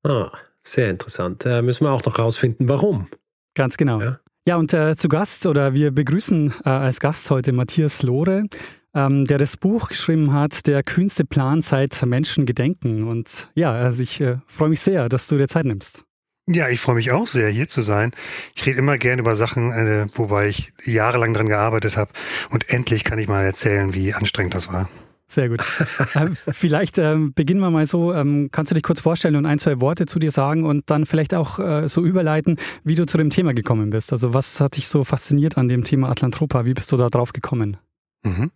[0.03, 1.45] Ah, sehr interessant.
[1.45, 3.07] Da müssen wir auch noch rausfinden, warum.
[3.55, 4.01] Ganz genau.
[4.01, 8.45] Ja, ja und äh, zu Gast oder wir begrüßen äh, als Gast heute Matthias Lohre,
[8.93, 13.03] ähm, der das Buch geschrieben hat, Der kühnste Plan seit Menschen gedenken.
[13.03, 16.05] Und ja, also ich äh, freue mich sehr, dass du dir Zeit nimmst.
[16.47, 18.11] Ja, ich freue mich auch sehr, hier zu sein.
[18.55, 22.11] Ich rede immer gerne über Sachen, äh, wobei ich jahrelang dran gearbeitet habe.
[22.51, 24.87] Und endlich kann ich mal erzählen, wie anstrengend das war.
[25.27, 25.61] Sehr gut.
[26.13, 28.13] äh, vielleicht ähm, beginnen wir mal so.
[28.13, 31.07] Ähm, kannst du dich kurz vorstellen und ein, zwei Worte zu dir sagen und dann
[31.07, 34.11] vielleicht auch äh, so überleiten, wie du zu dem Thema gekommen bist?
[34.11, 36.65] Also was hat dich so fasziniert an dem Thema Atlantropa?
[36.65, 37.77] Wie bist du da drauf gekommen?
[38.25, 38.49] Mhm.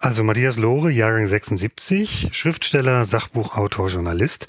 [0.00, 4.48] Also Matthias Lohre, Jahrgang 76, Schriftsteller, Sachbuchautor, Journalist.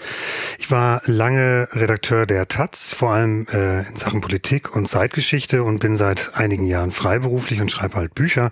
[0.57, 5.79] Ich war lange Redakteur der Taz, vor allem äh, in Sachen Politik und Zeitgeschichte und
[5.79, 8.51] bin seit einigen Jahren freiberuflich und schreibe halt Bücher.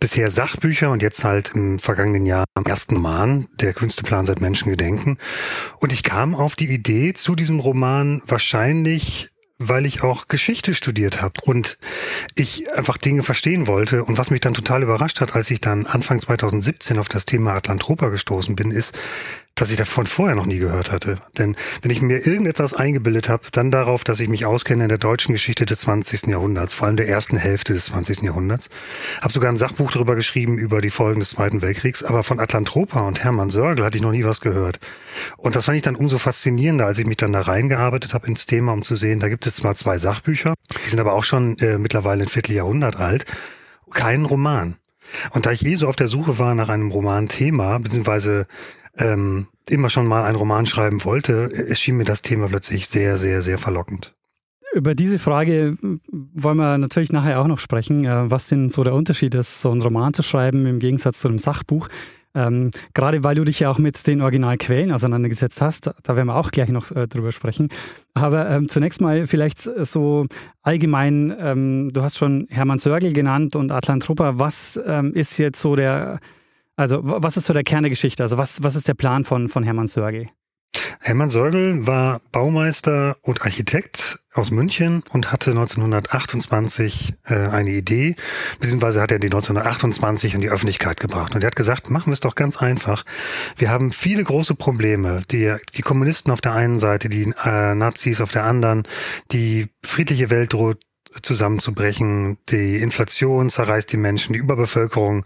[0.00, 5.18] Bisher Sachbücher und jetzt halt im vergangenen Jahr am ersten Roman, Der Künsteplan seit Menschengedenken.
[5.78, 9.30] Und ich kam auf die Idee zu diesem Roman wahrscheinlich
[9.68, 11.78] weil ich auch Geschichte studiert habe und
[12.34, 14.04] ich einfach Dinge verstehen wollte.
[14.04, 17.54] Und was mich dann total überrascht hat, als ich dann Anfang 2017 auf das Thema
[17.54, 18.96] Atlantropa gestoßen bin, ist,
[19.54, 21.14] dass ich davon vorher noch nie gehört hatte.
[21.38, 24.98] Denn wenn ich mir irgendetwas eingebildet habe, dann darauf, dass ich mich auskenne in der
[24.98, 26.26] deutschen Geschichte des 20.
[26.26, 28.22] Jahrhunderts, vor allem der ersten Hälfte des 20.
[28.22, 28.68] Jahrhunderts.
[29.20, 33.00] Habe sogar ein Sachbuch darüber geschrieben, über die Folgen des Zweiten Weltkriegs, aber von Atlantropa
[33.00, 34.80] und Hermann Sörgel hatte ich noch nie was gehört.
[35.36, 38.46] Und das fand ich dann umso faszinierender, als ich mich dann da reingearbeitet habe ins
[38.46, 41.58] Thema, um zu sehen, da gibt es zwar zwei Sachbücher, die sind aber auch schon
[41.58, 43.24] äh, mittlerweile ein Vierteljahrhundert alt,
[43.92, 44.76] kein Roman.
[45.30, 48.46] Und da ich eh so auf der Suche war nach einem Romanthema, beziehungsweise
[48.98, 53.42] ähm, immer schon mal einen Roman schreiben wollte, erschien mir das Thema plötzlich sehr, sehr,
[53.42, 54.14] sehr verlockend.
[54.72, 55.78] Über diese Frage
[56.10, 58.04] wollen wir natürlich nachher auch noch sprechen.
[58.04, 61.28] Äh, was denn so der Unterschied ist, so einen Roman zu schreiben im Gegensatz zu
[61.28, 61.88] einem Sachbuch?
[62.36, 66.34] Ähm, gerade weil du dich ja auch mit den Originalquellen auseinandergesetzt hast, da werden wir
[66.34, 67.68] auch gleich noch äh, drüber sprechen.
[68.14, 70.26] Aber ähm, zunächst mal vielleicht so
[70.62, 74.40] allgemein, ähm, du hast schon Hermann Sörgel genannt und Atlantropa.
[74.40, 76.18] Was ähm, ist jetzt so der
[76.76, 78.22] also, was ist so der Kern der Geschichte?
[78.22, 80.28] Also, was, was ist der Plan von, von Hermann Sörgel?
[81.06, 88.16] Hermann Säugel war Baumeister und Architekt aus München und hatte 1928 äh, eine Idee,
[88.58, 91.34] beziehungsweise hat er die 1928 in die Öffentlichkeit gebracht.
[91.34, 93.04] Und er hat gesagt, machen wir es doch ganz einfach.
[93.58, 95.20] Wir haben viele große Probleme.
[95.30, 98.84] Die, die Kommunisten auf der einen Seite, die äh, Nazis auf der anderen,
[99.30, 100.78] die friedliche Welt droht
[101.22, 102.38] zusammenzubrechen.
[102.48, 105.24] Die Inflation zerreißt die Menschen, die Überbevölkerung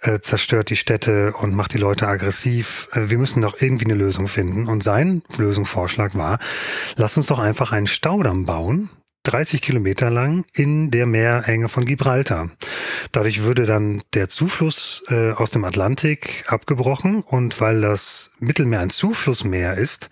[0.00, 2.88] äh, zerstört die Städte und macht die Leute aggressiv.
[2.92, 4.66] Äh, wir müssen doch irgendwie eine Lösung finden.
[4.66, 6.38] Und sein Lösungsvorschlag war,
[6.96, 8.90] lass uns doch einfach einen Staudamm bauen,
[9.26, 12.50] 30 Kilometer lang in der Meerenge von Gibraltar.
[13.10, 18.90] Dadurch würde dann der Zufluss äh, aus dem Atlantik abgebrochen und weil das Mittelmeer ein
[18.90, 20.10] Zuflussmeer ist,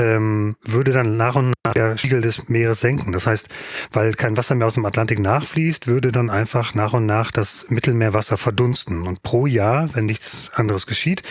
[0.00, 3.12] ähm, würde dann nach und nach der Spiegel des Meeres senken.
[3.12, 3.48] Das heißt,
[3.92, 7.66] weil kein Wasser mehr aus dem Atlantik nachfließt, würde dann einfach nach und nach das
[7.68, 9.06] Mittelmeerwasser verdunsten.
[9.06, 11.22] Und pro Jahr, wenn nichts anderes geschieht,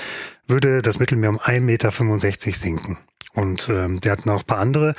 [0.48, 1.92] würde das Mittelmeer um 1,65 Meter
[2.58, 2.98] sinken.
[3.34, 4.96] Und ähm, der hat noch ein paar andere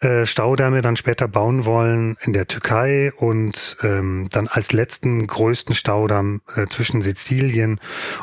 [0.00, 5.74] äh, Staudämme dann später bauen wollen in der Türkei und ähm, dann als letzten größten
[5.74, 7.80] Staudamm äh, zwischen Sizilien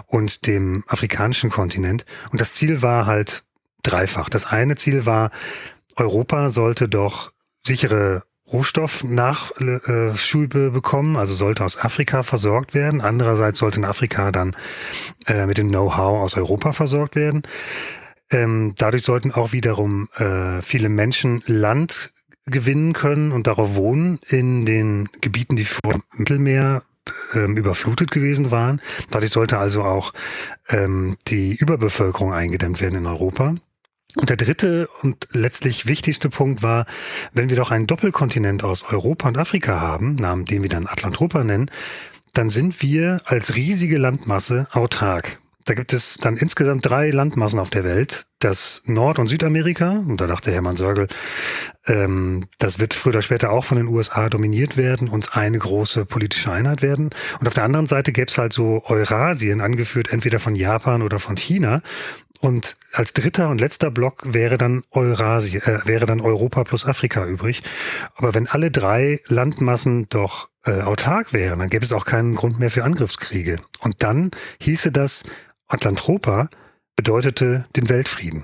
[0.07, 2.05] und dem afrikanischen Kontinent.
[2.31, 3.43] Und das Ziel war halt
[3.83, 4.29] dreifach.
[4.29, 5.31] Das eine Ziel war,
[5.95, 7.31] Europa sollte doch
[7.65, 13.01] sichere Rohstoffnachschübe bekommen, also sollte aus Afrika versorgt werden.
[13.01, 14.55] Andererseits sollte in Afrika dann
[15.27, 17.43] äh, mit dem Know-how aus Europa versorgt werden.
[18.31, 22.11] Ähm, dadurch sollten auch wiederum äh, viele Menschen Land
[22.45, 26.83] gewinnen können und darauf wohnen in den Gebieten, die vor dem Mittelmeer
[27.33, 28.81] ähm, überflutet gewesen waren.
[29.09, 30.13] Dadurch sollte also auch
[30.69, 33.55] ähm, die Überbevölkerung eingedämmt werden in Europa.
[34.17, 36.85] Und der dritte und letztlich wichtigste Punkt war,
[37.33, 41.43] wenn wir doch einen Doppelkontinent aus Europa und Afrika haben, Namen, den wir dann Atlantropa
[41.43, 41.71] nennen,
[42.33, 45.39] dann sind wir als riesige Landmasse autark.
[45.65, 48.25] Da gibt es dann insgesamt drei Landmassen auf der Welt.
[48.39, 51.07] Das Nord- und Südamerika, und da dachte Hermann Sörgel,
[51.87, 56.05] ähm, das wird früher oder später auch von den USA dominiert werden und eine große
[56.05, 57.11] politische Einheit werden.
[57.39, 61.19] Und auf der anderen Seite gäbe es halt so Eurasien, angeführt entweder von Japan oder
[61.19, 61.81] von China.
[62.43, 67.25] Und als dritter und letzter Block wäre dann Eurasien, äh, wäre dann Europa plus Afrika
[67.25, 67.63] übrig.
[68.15, 72.59] Aber wenn alle drei Landmassen doch äh, autark wären, dann gäbe es auch keinen Grund
[72.59, 73.55] mehr für Angriffskriege.
[73.79, 75.23] Und dann hieße das,
[75.69, 76.49] Atlantropa
[76.97, 78.43] bedeutete den Weltfrieden.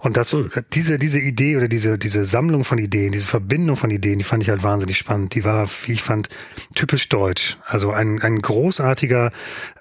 [0.00, 3.90] Und das, äh, diese, diese Idee oder diese, diese Sammlung von Ideen, diese Verbindung von
[3.90, 5.34] Ideen, die fand ich halt wahnsinnig spannend.
[5.34, 6.30] Die war, wie ich fand,
[6.74, 7.58] typisch deutsch.
[7.66, 9.32] Also ein, ein großartiger,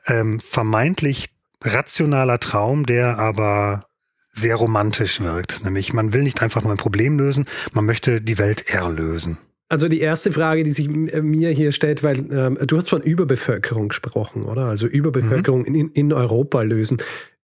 [0.05, 1.29] ähm, vermeintlich
[1.61, 3.85] rationaler Traum, der aber
[4.31, 5.63] sehr romantisch wirkt.
[5.63, 9.37] Nämlich, man will nicht einfach nur ein Problem lösen, man möchte die Welt erlösen.
[9.67, 13.87] Also die erste Frage, die sich mir hier stellt, weil ähm, du hast von Überbevölkerung
[13.87, 14.65] gesprochen, oder?
[14.65, 15.75] Also Überbevölkerung mhm.
[15.75, 16.97] in, in Europa lösen.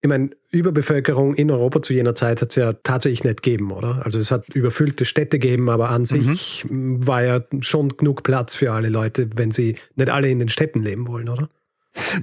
[0.02, 4.06] Ich meine, Überbevölkerung in Europa zu jener Zeit hat es ja tatsächlich nicht gegeben, oder?
[4.06, 6.06] Also es hat überfüllte Städte gegeben, aber an mhm.
[6.06, 10.50] sich war ja schon genug Platz für alle Leute, wenn sie nicht alle in den
[10.50, 11.50] Städten leben wollen, oder?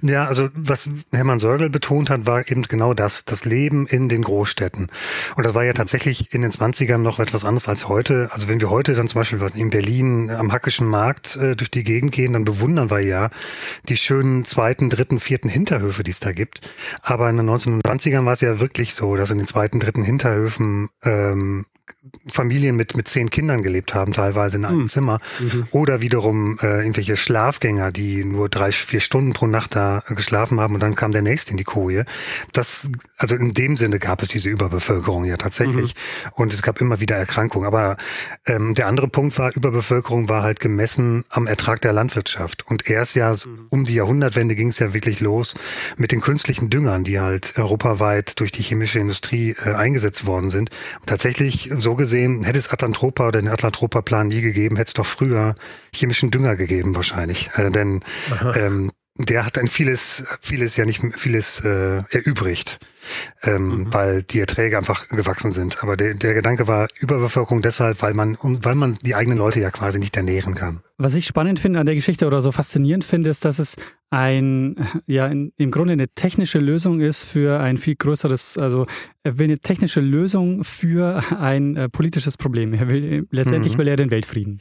[0.03, 4.23] Ja, also was Hermann Sörgel betont hat, war eben genau das, das Leben in den
[4.23, 4.89] Großstädten.
[5.37, 8.29] Und das war ja tatsächlich in den 20ern noch etwas anderes als heute.
[8.33, 11.85] Also wenn wir heute dann zum Beispiel in Berlin am Hackischen Markt äh, durch die
[11.85, 13.31] Gegend gehen, dann bewundern wir ja
[13.89, 16.71] die schönen zweiten, dritten, vierten Hinterhöfe, die es da gibt.
[17.03, 20.89] Aber in den 1920ern war es ja wirklich so, dass in den zweiten, dritten Hinterhöfen
[21.03, 21.67] ähm,
[22.27, 24.89] Familien mit, mit zehn Kindern gelebt haben, teilweise in einem mhm.
[24.89, 25.21] Zimmer.
[25.39, 25.67] Mhm.
[25.71, 30.75] Oder wiederum äh, irgendwelche Schlafgänger, die nur drei, vier Stunden pro Nacht da geschlafen haben
[30.75, 32.05] und dann kam der nächste in die Koje.
[32.53, 35.95] Das, also in dem Sinne gab es diese Überbevölkerung ja tatsächlich.
[35.95, 36.31] Mhm.
[36.35, 37.67] Und es gab immer wieder Erkrankungen.
[37.67, 37.97] Aber
[38.47, 42.67] ähm, der andere Punkt war, Überbevölkerung war halt gemessen am Ertrag der Landwirtschaft.
[42.67, 43.67] Und erst ja mhm.
[43.71, 45.55] um die Jahrhundertwende ging es ja wirklich los
[45.97, 50.71] mit den künstlichen Düngern, die halt europaweit durch die chemische Industrie äh, eingesetzt worden sind.
[51.07, 55.55] tatsächlich so gesehen, hätte es Atlantropa oder den Atlantropa-Plan nie gegeben, hätte es doch früher
[55.95, 57.51] chemischen Dünger gegeben wahrscheinlich.
[57.57, 58.03] Äh, denn
[58.55, 62.81] ähm, der hat dann vieles, vieles ja nicht, vieles äh, erübrigt,
[63.45, 63.95] ähm, mhm.
[63.95, 65.85] weil die Erträge einfach gewachsen sind.
[65.85, 69.71] Aber der, der Gedanke war Überbevölkerung deshalb, weil man, weil man die eigenen Leute ja
[69.71, 70.81] quasi nicht ernähren kann.
[70.99, 73.77] Was ich spannend finde an der Geschichte oder so faszinierend finde, ist, dass es
[74.11, 74.75] ein,
[75.07, 78.87] ja, in, im Grunde eine technische Lösung ist für ein viel größeres, also
[79.23, 82.75] er will eine technische Lösung für ein äh, politisches Problem.
[82.75, 83.79] Er will, letztendlich mhm.
[83.79, 84.61] will er den Weltfrieden.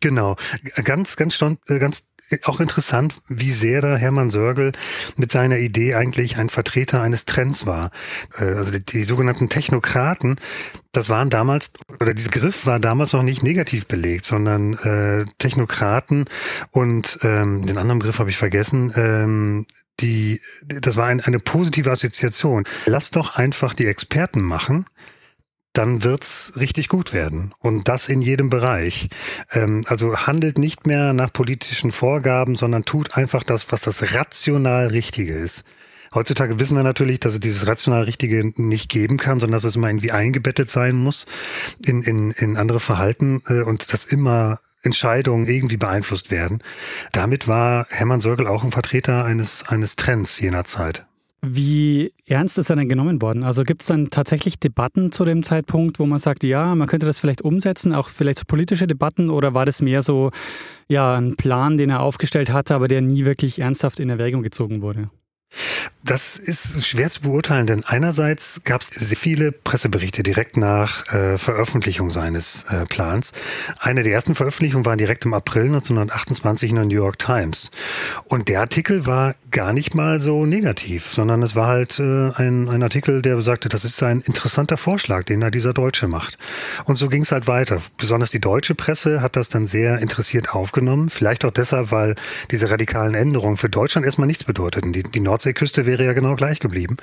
[0.00, 0.36] Genau.
[0.84, 2.08] Ganz, ganz, äh, ganz
[2.44, 4.72] auch interessant, wie sehr da Hermann Sörgel
[5.16, 7.90] mit seiner Idee eigentlich ein Vertreter eines Trends war.
[8.38, 10.36] Äh, also die, die sogenannten Technokraten,
[10.92, 16.26] das waren damals, oder dieser Griff war damals noch nicht negativ belegt, sondern äh, Technokraten
[16.70, 19.66] und ähm, den anderen Begriff habe ich vergessen, ähm,
[20.00, 22.64] die, das war ein, eine positive Assoziation.
[22.86, 24.86] Lass doch einfach die Experten machen
[25.72, 27.54] dann wird's richtig gut werden.
[27.58, 29.08] Und das in jedem Bereich.
[29.52, 34.88] Ähm, also handelt nicht mehr nach politischen Vorgaben, sondern tut einfach das, was das rational
[34.88, 35.64] Richtige ist.
[36.14, 39.76] Heutzutage wissen wir natürlich, dass es dieses rational Richtige nicht geben kann, sondern dass es
[39.76, 41.26] immer irgendwie eingebettet sein muss
[41.86, 46.62] in, in, in andere Verhalten äh, und dass immer Entscheidungen irgendwie beeinflusst werden.
[47.12, 51.06] Damit war Hermann Sörgel auch ein Vertreter eines, eines Trends jener Zeit.
[51.44, 53.42] Wie ernst ist er denn genommen worden?
[53.42, 57.04] Also gibt es dann tatsächlich Debatten zu dem Zeitpunkt, wo man sagt, ja, man könnte
[57.06, 60.30] das vielleicht umsetzen, auch vielleicht so politische Debatten, oder war das mehr so
[60.88, 64.82] ja, ein Plan, den er aufgestellt hatte, aber der nie wirklich ernsthaft in Erwägung gezogen
[64.82, 65.10] wurde?
[66.04, 71.38] Das ist schwer zu beurteilen, denn einerseits gab es sehr viele Presseberichte direkt nach äh,
[71.38, 73.32] Veröffentlichung seines äh, Plans.
[73.78, 77.70] Eine der ersten Veröffentlichungen war direkt im April 1928 in der New York Times.
[78.24, 82.68] Und der Artikel war gar nicht mal so negativ, sondern es war halt äh, ein,
[82.68, 86.36] ein Artikel, der besagte, das ist ein interessanter Vorschlag, den da dieser Deutsche macht.
[86.84, 87.76] Und so ging es halt weiter.
[87.96, 91.10] Besonders die deutsche Presse hat das dann sehr interessiert aufgenommen.
[91.10, 92.16] Vielleicht auch deshalb, weil
[92.50, 94.92] diese radikalen Änderungen für Deutschland erstmal nichts bedeuteten.
[94.92, 96.96] Die, die Nordseeküste wäre ja genau gleich geblieben.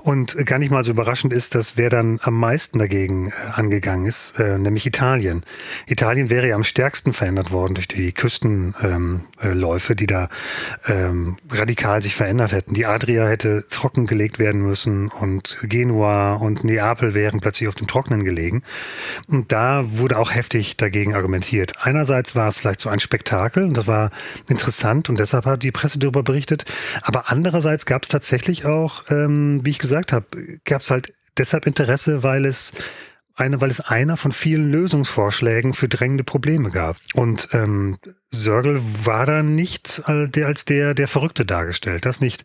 [0.00, 4.06] Und gar nicht mal so überraschend ist, dass wer dann am meisten dagegen äh, angegangen
[4.06, 5.42] ist, äh, nämlich Italien.
[5.86, 10.28] Italien wäre ja am stärksten verändert worden durch die Küstenläufe, ähm, äh, die da
[10.86, 12.74] ähm, radikal sich verändert hätten.
[12.74, 18.24] Die Adria hätte trockengelegt werden müssen und Genua und Neapel wären plötzlich auf dem Trockenen
[18.24, 18.62] gelegen.
[19.28, 21.84] Und da wurde auch heftig dagegen argumentiert.
[21.84, 24.10] Einerseits war es vielleicht so ein Spektakel und das war
[24.48, 26.64] interessant und deshalb hat die Presse darüber berichtet.
[27.02, 27.30] Aber
[27.82, 30.26] andererseits gab es tatsächlich auch, ähm, wie ich gesagt habe,
[30.64, 32.72] gab es halt deshalb Interesse, weil es
[33.34, 36.96] eine, weil es einer von vielen Lösungsvorschlägen für drängende Probleme gab.
[37.14, 37.96] Und ähm,
[38.30, 42.44] Sörgel war da nicht als der, der Verrückte dargestellt, das nicht.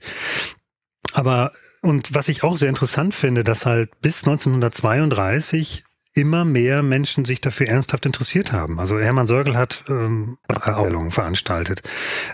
[1.13, 5.83] Aber und was ich auch sehr interessant finde, dass halt bis 1932
[6.17, 8.79] immer mehr Menschen sich dafür ernsthaft interessiert haben.
[8.79, 11.83] Also Hermann Sörgel hat ähm, Ausstellungen veranstaltet.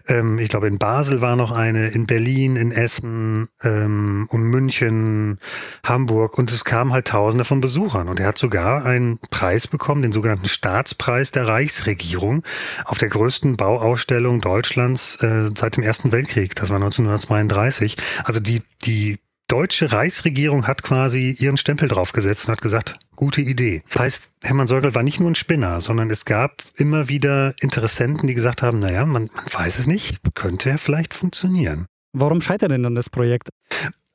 [0.08, 5.40] Ähm, ich glaube, in Basel war noch eine, in Berlin, in Essen ähm, und München,
[5.86, 8.08] Hamburg und es kamen halt Tausende von Besuchern.
[8.08, 12.44] Und er hat sogar einen Preis bekommen, den sogenannten Staatspreis der Reichsregierung
[12.86, 16.56] auf der größten Bauausstellung Deutschlands äh, seit dem Ersten Weltkrieg.
[16.56, 17.98] Das war 1932.
[18.24, 19.20] Also die, die
[19.54, 23.84] deutsche Reichsregierung hat quasi ihren Stempel draufgesetzt und hat gesagt, gute Idee.
[23.92, 28.26] Das heißt, Hermann Säugel war nicht nur ein Spinner, sondern es gab immer wieder Interessenten,
[28.26, 31.86] die gesagt haben, naja, man, man weiß es nicht, könnte er vielleicht funktionieren.
[32.14, 33.50] Warum scheitert denn dann das Projekt?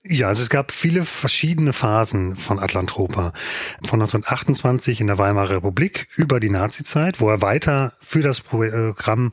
[0.03, 3.33] Ja, also es gab viele verschiedene Phasen von Atlantropa.
[3.85, 9.31] Von 1928 in der Weimarer Republik über die Nazizeit, wo er weiter für das Programm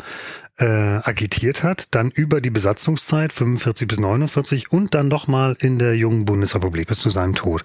[0.58, 5.96] äh, agitiert hat, dann über die Besatzungszeit 45 bis 49 und dann nochmal in der
[5.96, 7.64] jungen Bundesrepublik bis zu seinem Tod.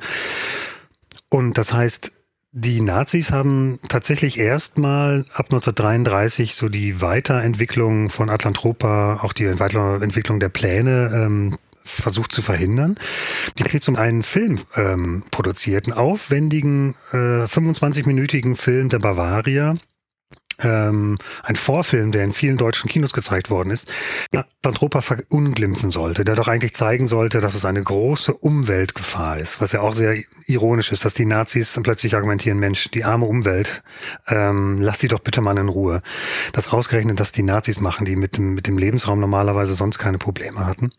[1.29, 2.13] Und das heißt,
[2.53, 10.41] die Nazis haben tatsächlich erstmal ab 1933 so die Weiterentwicklung von Atlantropa, auch die Weiterentwicklung
[10.41, 12.97] der Pläne ähm, versucht zu verhindern.
[13.57, 19.77] Die hat zum einen Film ähm, produziert, einen aufwendigen äh, 25-minütigen Film der Bavaria,
[20.63, 23.91] ähm, ein Vorfilm, der in vielen deutschen Kinos gezeigt worden ist,
[24.33, 29.73] Atlantropa verunglimpfen sollte, der doch eigentlich zeigen sollte, dass es eine große Umweltgefahr ist, was
[29.73, 33.83] ja auch sehr ironisch ist, dass die Nazis plötzlich argumentieren, Mensch, die arme Umwelt,
[34.29, 36.03] ähm, lass die doch bitte mal in Ruhe.
[36.53, 40.19] Das ausgerechnet, dass die Nazis machen, die mit dem, mit dem Lebensraum normalerweise sonst keine
[40.19, 40.93] Probleme hatten.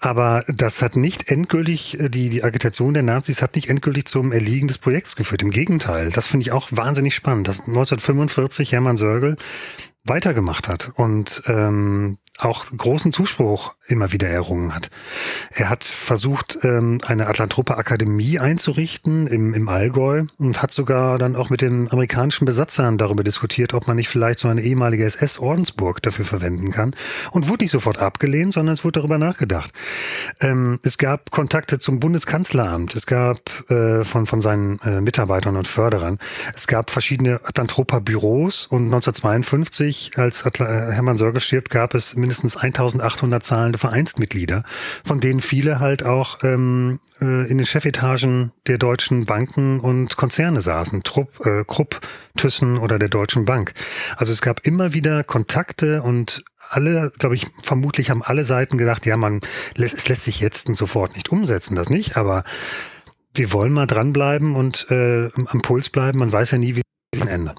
[0.00, 4.68] Aber das hat nicht endgültig, die, die Agitation der Nazis hat nicht endgültig zum Erliegen
[4.68, 5.42] des Projekts geführt.
[5.42, 9.36] Im Gegenteil, das finde ich auch wahnsinnig spannend, dass 1945 Hermann Sörgel
[10.04, 14.90] weitergemacht hat und ähm, auch großen Zuspruch immer wieder errungen hat.
[15.50, 21.36] Er hat versucht, ähm, eine Atlantropa Akademie einzurichten im, im Allgäu und hat sogar dann
[21.36, 26.02] auch mit den amerikanischen Besatzern darüber diskutiert, ob man nicht vielleicht so eine ehemalige SS-Ordensburg
[26.02, 26.94] dafür verwenden kann.
[27.30, 29.72] Und wurde nicht sofort abgelehnt, sondern es wurde darüber nachgedacht.
[30.40, 32.94] Ähm, es gab Kontakte zum Bundeskanzleramt.
[32.94, 33.38] Es gab
[33.70, 36.18] äh, von, von seinen äh, Mitarbeitern und Förderern.
[36.54, 43.44] Es gab verschiedene Atlantropa-Büros und 1952, als äh, Hermann Sörger stirbt, gab es mindestens 1800
[43.74, 44.64] zahlende Vereinsmitglieder,
[45.04, 50.60] von denen viele halt auch ähm, äh, in den Chefetagen der deutschen Banken und Konzerne
[50.60, 52.00] saßen, Trupp, äh, Krupp,
[52.36, 53.74] Thyssen oder der Deutschen Bank.
[54.16, 59.06] Also es gab immer wieder Kontakte und alle, glaube ich, vermutlich haben alle Seiten gedacht,
[59.06, 59.40] ja, man,
[59.76, 62.42] es lässt sich jetzt und sofort nicht umsetzen, das nicht, aber
[63.34, 66.20] wir wollen mal dranbleiben und äh, am Puls bleiben.
[66.20, 66.82] Man weiß ja nie, wie
[67.14, 67.56] sich ändern.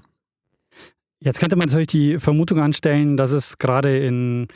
[1.20, 4.48] Jetzt könnte man natürlich die Vermutung anstellen, dass es gerade in,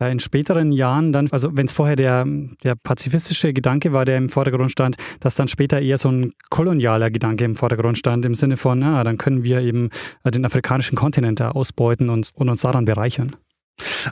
[0.00, 2.26] ja, in späteren Jahren dann, also wenn es vorher der,
[2.62, 7.10] der pazifistische Gedanke war, der im Vordergrund stand, dass dann später eher so ein kolonialer
[7.10, 9.90] Gedanke im Vordergrund stand, im Sinne von, na, dann können wir eben
[10.24, 13.34] den afrikanischen Kontinent ausbeuten und, und uns daran bereichern.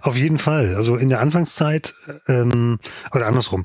[0.03, 0.74] Auf jeden Fall.
[0.74, 1.95] Also in der Anfangszeit,
[2.28, 2.78] ähm,
[3.12, 3.64] oder andersrum,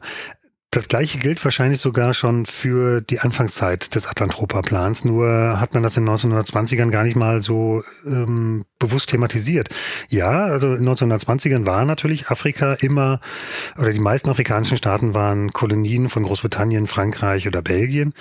[0.72, 5.98] das gleiche gilt wahrscheinlich sogar schon für die Anfangszeit des Atlantropa-Plans, nur hat man das
[5.98, 9.70] in 1920ern gar nicht mal so ähm, bewusst thematisiert.
[10.10, 13.20] Ja, also in 1920ern war natürlich Afrika immer,
[13.80, 18.14] oder die meisten afrikanischen Staaten waren Kolonien von Großbritannien, Frankreich oder Belgien.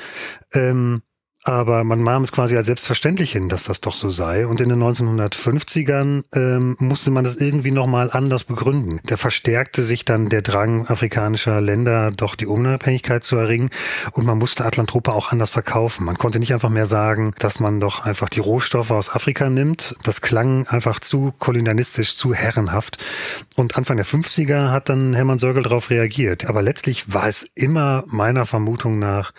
[0.55, 1.03] Ähm,
[1.49, 4.46] aber man nahm es quasi als selbstverständlich hin, dass das doch so sei.
[4.46, 9.01] Und in den 1950ern ähm, musste man das irgendwie nochmal anders begründen.
[9.07, 13.70] Da verstärkte sich dann der Drang afrikanischer Länder, doch die Unabhängigkeit zu erringen.
[14.12, 16.05] Und man musste Atlantropa auch anders verkaufen.
[16.05, 19.96] Man konnte nicht einfach mehr sagen, dass man doch einfach die Rohstoffe aus Afrika nimmt.
[20.03, 22.99] Das klang einfach zu kolonialistisch, zu herrenhaft.
[23.57, 26.44] Und Anfang der 50er hat dann Hermann Sörgel darauf reagiert.
[26.44, 29.32] Aber letztlich war es immer meiner Vermutung nach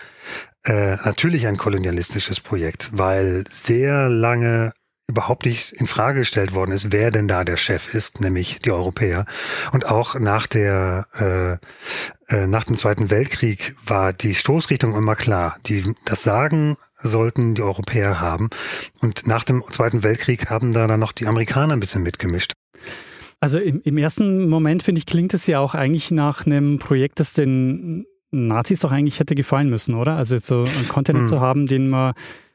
[0.64, 4.72] äh, natürlich ein kolonialistisches Projekt, weil sehr lange
[5.08, 8.70] überhaupt nicht in Frage gestellt worden ist, wer denn da der Chef ist, nämlich die
[8.70, 9.26] Europäer.
[9.72, 11.58] Und auch nach der
[12.30, 15.56] äh, äh, nach dem Zweiten Weltkrieg war die Stoßrichtung immer klar.
[15.66, 18.50] Die das Sagen sollten die Europäer haben.
[19.00, 22.52] Und nach dem Zweiten Weltkrieg haben da dann noch die Amerikaner ein bisschen mitgemischt.
[23.40, 27.20] Also im, im ersten Moment, finde ich, klingt es ja auch eigentlich nach einem Projekt,
[27.20, 30.16] das den Nazis doch eigentlich hätte gefallen müssen, oder?
[30.16, 31.28] Also so einen Kontinent hm.
[31.28, 32.14] zu haben, den man,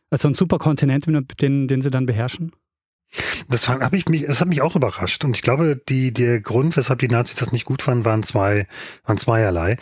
[0.09, 1.05] also ein Superkontinent,
[1.41, 2.51] den, den sie dann beherrschen?
[3.49, 5.23] Das hat mich, das hat mich auch überrascht.
[5.23, 8.67] Und ich glaube, die, der Grund, weshalb die Nazis das nicht gut fanden, waren zwei,
[9.05, 9.77] waren zweierlei.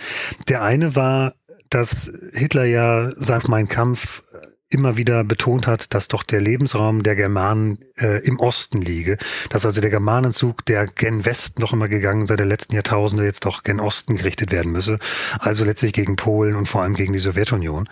[0.48, 1.36] Der eine war,
[1.70, 4.24] dass Hitler ja seit Mein Kampf
[4.74, 9.18] immer wieder betont hat, dass doch der Lebensraum der Germanen äh, im Osten liege,
[9.50, 13.46] dass also der Germanenzug, der gen West noch immer gegangen seit der letzten Jahrtausende, jetzt
[13.46, 15.00] doch gen Osten gerichtet werden müsse,
[15.40, 17.88] also letztlich gegen Polen und vor allem gegen die Sowjetunion.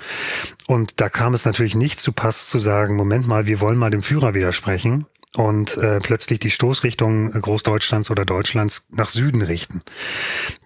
[0.68, 3.92] Und da kam es natürlich nicht zu Pass zu sagen, Moment mal, wir wollen mal
[3.92, 5.06] dem Führer widersprechen
[5.36, 9.82] und äh, plötzlich die Stoßrichtung Großdeutschlands oder Deutschlands nach Süden richten.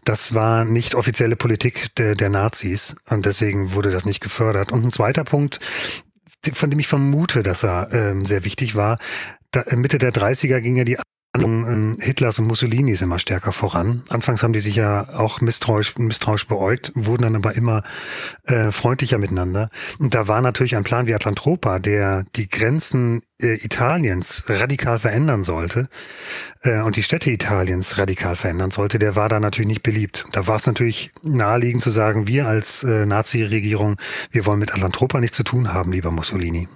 [0.03, 4.71] Das war nicht offizielle Politik der, der Nazis und deswegen wurde das nicht gefördert.
[4.71, 5.59] Und ein zweiter Punkt,
[6.53, 8.97] von dem ich vermute, dass er ähm, sehr wichtig war.
[9.51, 10.97] Da, Mitte der 30er ging ja die
[11.43, 14.03] ähm, Hitlers und Mussolinis immer stärker voran.
[14.09, 17.83] Anfangs haben die sich ja auch misstrauisch, misstrauisch beäugt, wurden dann aber immer
[18.43, 19.69] äh, freundlicher miteinander.
[19.99, 25.43] Und da war natürlich ein Plan wie Atlantropa, der die Grenzen äh, Italiens radikal verändern
[25.43, 25.89] sollte
[26.61, 30.25] äh, und die Städte Italiens radikal verändern sollte, der war da natürlich nicht beliebt.
[30.31, 33.97] Da war es natürlich naheliegend zu sagen, wir als äh, Nazi-Regierung,
[34.31, 36.67] wir wollen mit Atlantropa nichts zu tun haben, lieber Mussolini.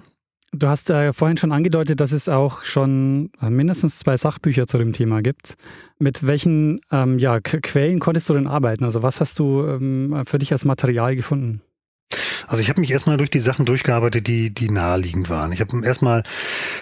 [0.52, 4.78] Du hast äh, vorhin schon angedeutet, dass es auch schon äh, mindestens zwei Sachbücher zu
[4.78, 5.56] dem Thema gibt.
[6.00, 8.84] Mit welchen ähm, ja, Quellen konntest du denn arbeiten?
[8.84, 11.62] Also was hast du ähm, für dich als Material gefunden?
[12.48, 15.52] Also ich habe mich erstmal durch die Sachen durchgearbeitet, die, die naheliegend waren.
[15.52, 16.24] Ich habe erstmal,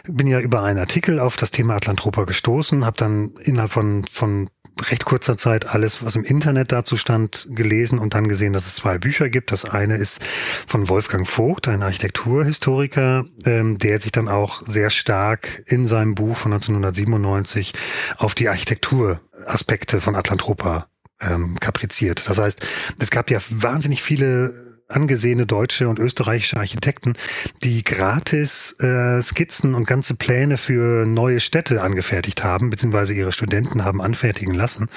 [0.05, 4.49] bin ja über einen Artikel auf das Thema Atlantropa gestoßen, habe dann innerhalb von, von
[4.83, 8.77] recht kurzer Zeit alles, was im Internet dazu stand, gelesen und dann gesehen, dass es
[8.77, 9.53] zwei Bücher gibt.
[9.53, 10.25] Das eine ist
[10.67, 16.37] von Wolfgang Vogt, ein Architekturhistoriker, ähm, der sich dann auch sehr stark in seinem Buch
[16.37, 17.73] von 1997
[18.17, 20.89] auf die Architekturaspekte von Atlantropa
[21.21, 22.29] ähm, kapriziert.
[22.29, 22.65] Das heißt,
[22.99, 27.15] es gab ja wahnsinnig viele angesehene deutsche und österreichische Architekten,
[27.63, 33.85] die gratis äh, Skizzen und ganze Pläne für neue Städte angefertigt haben, beziehungsweise ihre Studenten
[33.85, 34.89] haben anfertigen lassen.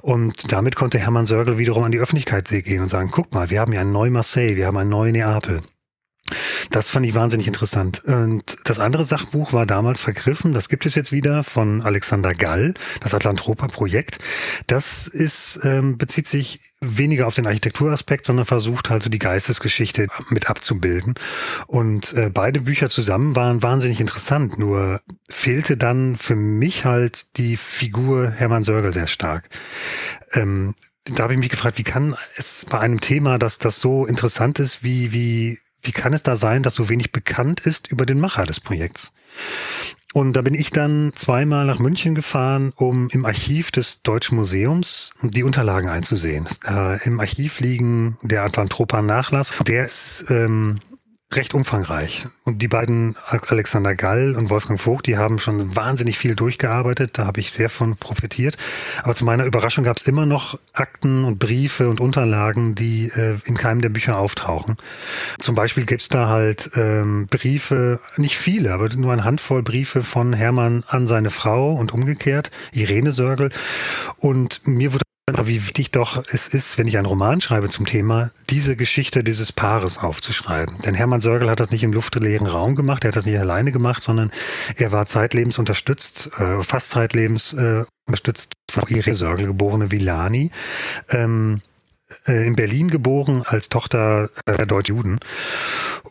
[0.00, 3.60] Und damit konnte Hermann Sörgel wiederum an die Öffentlichkeit gehen und sagen, guck mal, wir
[3.60, 5.60] haben ja ein neu Marseille, wir haben ein neu Neapel.
[6.70, 8.04] Das fand ich wahnsinnig interessant.
[8.04, 10.52] Und das andere Sachbuch war damals vergriffen.
[10.52, 14.18] Das gibt es jetzt wieder von Alexander Gall, das Atlantropa-Projekt.
[14.66, 20.08] Das ist, ähm, bezieht sich weniger auf den Architekturaspekt, sondern versucht halt so die Geistesgeschichte
[20.28, 21.14] mit abzubilden.
[21.66, 24.58] Und äh, beide Bücher zusammen waren wahnsinnig interessant.
[24.58, 29.48] Nur fehlte dann für mich halt die Figur Hermann Sörgel sehr stark.
[30.32, 30.74] Ähm,
[31.04, 34.58] da habe ich mich gefragt, wie kann es bei einem Thema, dass das so interessant
[34.58, 38.18] ist, wie, wie, wie kann es da sein, dass so wenig bekannt ist über den
[38.18, 39.12] Macher des Projekts?
[40.12, 45.12] Und da bin ich dann zweimal nach München gefahren, um im Archiv des Deutschen Museums
[45.20, 46.48] die Unterlagen einzusehen.
[46.66, 49.52] Äh, Im Archiv liegen der Atlantropa Nachlass.
[49.66, 50.78] Der ist ähm,
[51.32, 52.28] recht umfangreich.
[52.44, 57.18] Und die beiden, Alexander Gall und Wolfgang Vogt, die haben schon wahnsinnig viel durchgearbeitet.
[57.18, 58.56] Da habe ich sehr von profitiert.
[59.02, 63.38] Aber zu meiner Überraschung gab es immer noch Akten und Briefe und Unterlagen, die äh,
[63.44, 64.76] in keinem der Bücher auftauchen.
[65.38, 70.04] Zum Beispiel gibt es da halt ähm, Briefe, nicht viele, aber nur eine Handvoll Briefe
[70.04, 73.50] von Hermann an seine Frau und umgekehrt, Irene Sörgel.
[74.18, 78.30] Und mir wurde wie wichtig doch es ist, wenn ich einen Roman schreibe zum Thema,
[78.48, 80.76] diese Geschichte dieses Paares aufzuschreiben.
[80.82, 83.72] Denn Hermann Sörgel hat das nicht im luftleeren Raum gemacht, er hat das nicht alleine
[83.72, 84.30] gemacht, sondern
[84.76, 90.52] er war zeitlebens unterstützt, äh, fast zeitlebens äh, unterstützt von Irene Sörgel, geborene Villani.
[91.10, 91.75] Ähm, äh,
[92.26, 95.18] in Berlin geboren als Tochter äh, der Deutsch-Juden.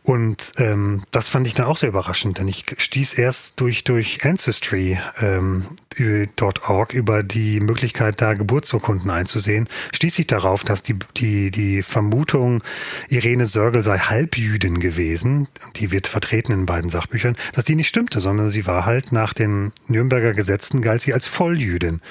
[0.03, 4.23] Und ähm, das fand ich dann auch sehr überraschend, denn ich stieß erst durch, durch
[4.23, 5.65] Ancestry ähm,
[5.97, 12.61] über die Möglichkeit, da Geburtsurkunden einzusehen, stieß ich darauf, dass die, die, die Vermutung,
[13.09, 18.19] Irene Sörgel sei Halbjüdin gewesen, die wird vertreten in beiden Sachbüchern, dass die nicht stimmte,
[18.19, 22.01] sondern sie war halt nach den Nürnberger Gesetzen, galt sie als Volljüdin.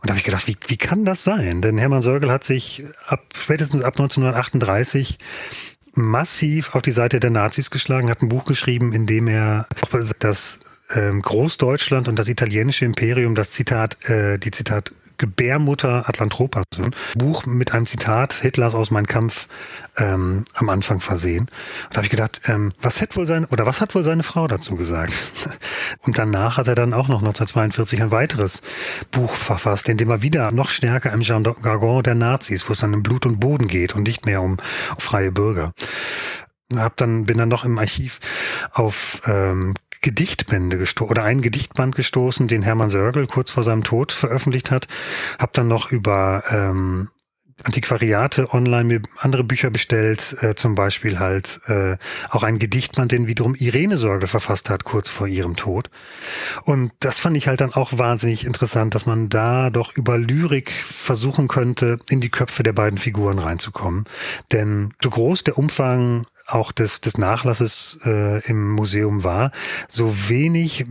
[0.00, 1.60] Und da habe ich gedacht, wie, wie kann das sein?
[1.60, 5.18] Denn Hermann Sörgel hat sich ab spätestens ab 1938
[5.94, 9.66] massiv auf die Seite der Nazis geschlagen, hat ein Buch geschrieben, in dem er
[10.20, 10.60] das
[10.94, 16.64] ähm, Großdeutschland und das italienische Imperium, das Zitat, äh, die Zitat Gebärmutter Atlantropas,
[17.16, 19.48] Buch mit einem Zitat Hitlers aus Mein Kampf
[19.96, 21.42] ähm, am Anfang versehen.
[21.42, 21.50] Und
[21.90, 24.46] da habe ich gedacht, ähm, was hätte wohl sein oder was hat wohl seine Frau
[24.46, 25.12] dazu gesagt?
[26.02, 28.62] Und danach hat er dann auch noch 1942 ein weiteres
[29.10, 32.94] Buch verfasst, in dem er wieder noch stärker im Jargon der Nazis, wo es dann
[32.94, 35.72] um Blut und Boden geht und nicht mehr um, um freie Bürger.
[36.76, 38.20] Hab dann bin dann noch im Archiv
[38.72, 44.12] auf ähm, Gedichtbände gestoßen oder einen Gedichtband gestoßen, den Hermann Sörgel kurz vor seinem Tod
[44.12, 44.86] veröffentlicht hat.
[45.38, 47.08] Hab dann noch über ähm,
[47.64, 51.96] Antiquariate online mir andere Bücher bestellt, äh, zum Beispiel halt äh,
[52.30, 55.90] auch ein Gedichtband, den wiederum Irene Sorge verfasst hat, kurz vor ihrem Tod.
[56.64, 60.70] Und das fand ich halt dann auch wahnsinnig interessant, dass man da doch über Lyrik
[60.70, 64.04] versuchen könnte, in die Köpfe der beiden Figuren reinzukommen.
[64.52, 69.52] Denn so groß der Umfang auch des, des Nachlasses äh, im Museum war,
[69.86, 70.86] so wenig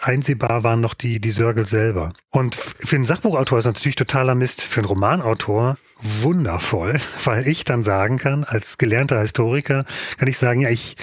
[0.00, 2.12] einsehbar waren noch die, die Sörgel selber.
[2.30, 4.62] Und für einen Sachbuchautor ist natürlich totaler Mist.
[4.62, 9.84] Für einen Romanautor wundervoll, weil ich dann sagen kann, als gelernter Historiker,
[10.18, 10.96] kann ich sagen, ja, ich,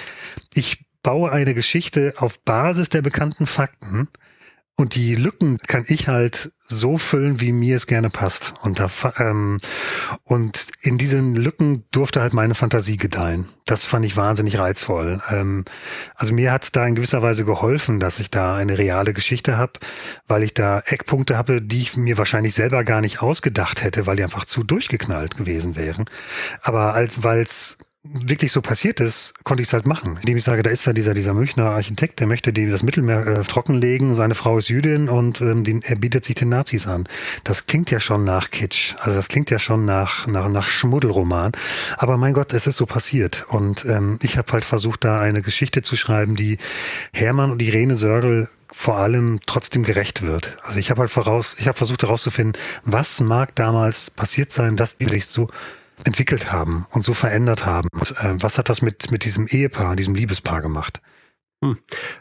[0.54, 4.08] ich baue eine Geschichte auf Basis der bekannten Fakten
[4.80, 8.54] und die Lücken kann ich halt so füllen, wie mir es gerne passt.
[8.62, 8.86] Und, da,
[9.18, 9.58] ähm,
[10.22, 13.48] und in diesen Lücken durfte halt meine Fantasie gedeihen.
[13.66, 15.20] Das fand ich wahnsinnig reizvoll.
[15.30, 15.64] Ähm,
[16.14, 19.56] also mir hat es da in gewisser Weise geholfen, dass ich da eine reale Geschichte
[19.56, 19.72] habe,
[20.28, 24.14] weil ich da Eckpunkte habe, die ich mir wahrscheinlich selber gar nicht ausgedacht hätte, weil
[24.14, 26.08] die einfach zu durchgeknallt gewesen wären.
[26.62, 30.18] Aber als weil es wirklich so passiert ist, konnte ich es halt machen.
[30.20, 33.26] Indem ich sage, da ist ja dieser, dieser Münchner Architekt, der möchte die, das Mittelmeer
[33.26, 37.08] äh, trockenlegen, seine Frau ist Jüdin und ähm, den, er bietet sich den Nazis an.
[37.44, 38.94] Das klingt ja schon nach Kitsch.
[39.00, 41.52] Also das klingt ja schon nach, nach, nach Schmuddelroman.
[41.96, 43.46] Aber mein Gott, es ist so passiert.
[43.48, 46.58] Und ähm, ich habe halt versucht, da eine Geschichte zu schreiben, die
[47.12, 50.56] Hermann und Irene Sörgel vor allem trotzdem gerecht wird.
[50.62, 54.98] Also ich habe halt voraus, ich habe versucht herauszufinden, was mag damals passiert sein, dass
[54.98, 55.48] die sich so
[56.04, 57.88] entwickelt haben und so verändert haben.
[57.92, 61.00] Und, äh, was hat das mit, mit diesem Ehepaar, diesem Liebespaar gemacht?
[61.64, 61.76] Hm.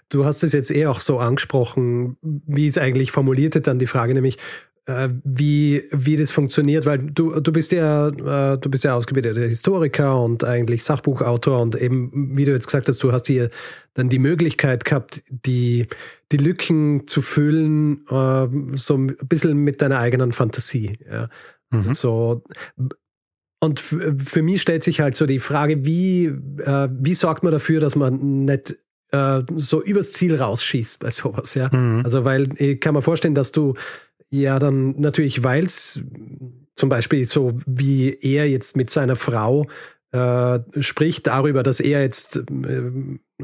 [0.09, 3.87] Du hast es jetzt eh auch so angesprochen, wie es eigentlich formuliert ist, dann die
[3.87, 4.37] Frage nämlich,
[4.87, 9.41] äh, wie, wie das funktioniert, weil du, du bist ja, äh, du bist ja ausgebildeter
[9.41, 13.49] Historiker und eigentlich Sachbuchautor und eben, wie du jetzt gesagt hast, du hast hier
[13.93, 15.87] dann die Möglichkeit gehabt, die,
[16.31, 18.47] die Lücken zu füllen, äh,
[18.77, 20.97] so ein bisschen mit deiner eigenen Fantasie.
[21.09, 21.29] Ja.
[21.69, 21.93] Mhm.
[21.93, 22.43] So,
[23.59, 27.79] und für mich stellt sich halt so die Frage, wie, äh, wie sorgt man dafür,
[27.79, 28.75] dass man nicht
[29.11, 31.69] äh, so übers Ziel rausschießt bei sowas, ja?
[31.73, 32.01] Mhm.
[32.03, 33.73] Also, weil ich kann mir vorstellen, dass du
[34.29, 36.01] ja dann natürlich, weil es
[36.75, 39.65] zum Beispiel so wie er jetzt mit seiner Frau
[40.11, 42.81] äh, spricht darüber, dass er jetzt äh,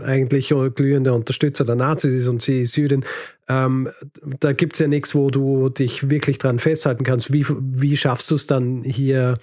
[0.01, 3.03] eigentlich glühender Unterstützer der Nazis ist und sie ist Jüdin.
[3.47, 3.89] Ähm,
[4.39, 7.34] da gibt es ja nichts, wo du dich wirklich dran festhalten kannst.
[7.34, 9.38] Wie, wie schaffst du es dann hier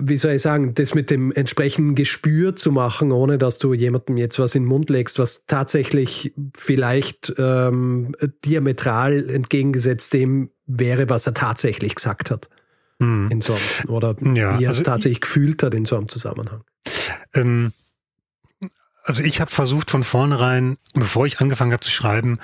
[0.00, 4.16] wie soll ich sagen, das mit dem entsprechenden Gespür zu machen, ohne dass du jemandem
[4.16, 8.14] jetzt was in den Mund legst, was tatsächlich vielleicht ähm,
[8.44, 12.48] diametral entgegengesetzt dem wäre, was er tatsächlich gesagt hat.
[13.00, 13.28] Mhm.
[13.30, 16.08] In so einem, oder ja, wie er also tatsächlich ich, gefühlt hat in so einem
[16.08, 16.62] Zusammenhang.
[17.34, 17.72] Ähm,
[19.02, 22.38] also ich habe versucht von vornherein, bevor ich angefangen habe zu schreiben,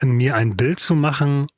[0.00, 1.48] mir ein Bild zu machen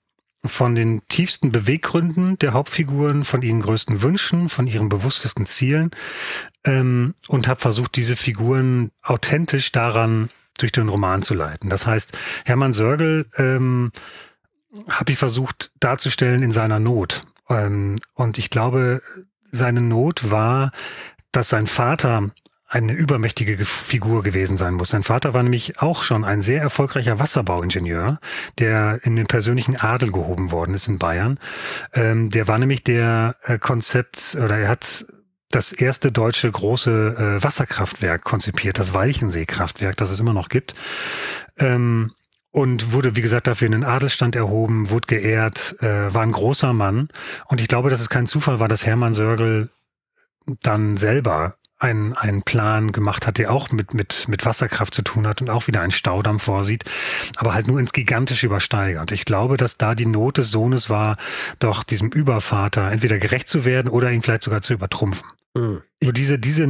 [0.44, 5.90] von den tiefsten Beweggründen der Hauptfiguren, von ihren größten Wünschen, von ihren bewusstesten Zielen
[6.64, 10.28] ähm, und habe versucht, diese Figuren authentisch daran
[10.58, 11.70] durch den Roman zu leiten.
[11.70, 13.90] Das heißt, Hermann Sörgel ähm,
[14.88, 17.22] habe ich versucht darzustellen in seiner Not.
[17.48, 19.02] Ähm, und ich glaube,
[19.50, 20.72] seine Not war,
[21.32, 22.30] dass sein Vater
[22.74, 24.90] eine übermächtige Figur gewesen sein muss.
[24.90, 28.18] Sein Vater war nämlich auch schon ein sehr erfolgreicher Wasserbauingenieur,
[28.58, 31.38] der in den persönlichen Adel gehoben worden ist in Bayern.
[31.92, 35.06] Ähm, der war nämlich der äh, Konzept oder er hat
[35.50, 40.74] das erste deutsche große äh, Wasserkraftwerk konzipiert, das Walchenseekraftwerk, das es immer noch gibt.
[41.58, 42.10] Ähm,
[42.50, 46.72] und wurde, wie gesagt, dafür in den Adelstand erhoben, wurde geehrt, äh, war ein großer
[46.72, 47.08] Mann.
[47.46, 49.70] Und ich glaube, dass es kein Zufall war, dass Hermann Sörgel
[50.62, 55.26] dann selber einen, einen Plan gemacht hat, der auch mit, mit, mit Wasserkraft zu tun
[55.26, 56.84] hat und auch wieder einen Staudamm vorsieht,
[57.36, 59.12] aber halt nur ins Gigantische übersteigert.
[59.12, 61.16] Ich glaube, dass da die Not des Sohnes war,
[61.58, 65.28] doch diesem Übervater entweder gerecht zu werden oder ihn vielleicht sogar zu übertrumpfen.
[65.54, 65.82] Mhm.
[66.02, 66.66] Nur diese, diese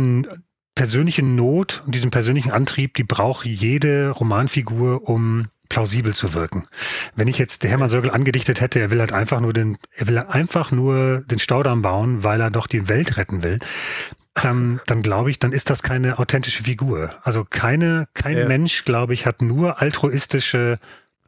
[0.74, 6.64] persönliche Not und diesen persönlichen Antrieb, die braucht jede Romanfigur, um plausibel zu wirken.
[7.16, 10.06] Wenn ich jetzt der Hermann Sörgel angedichtet hätte, er will halt einfach nur den, er
[10.08, 13.58] will einfach nur den Staudamm bauen, weil er doch die Welt retten will,
[14.34, 17.14] dann, dann glaube ich, dann ist das keine authentische Figur.
[17.22, 18.48] Also keine, kein ja.
[18.48, 20.78] Mensch, glaube ich, hat nur altruistische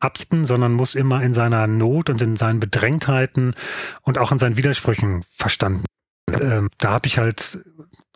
[0.00, 3.54] Absichten, sondern muss immer in seiner Not und in seinen Bedrängtheiten
[4.02, 5.84] und auch in seinen Widersprüchen verstanden.
[6.28, 7.60] Ähm, da habe ich halt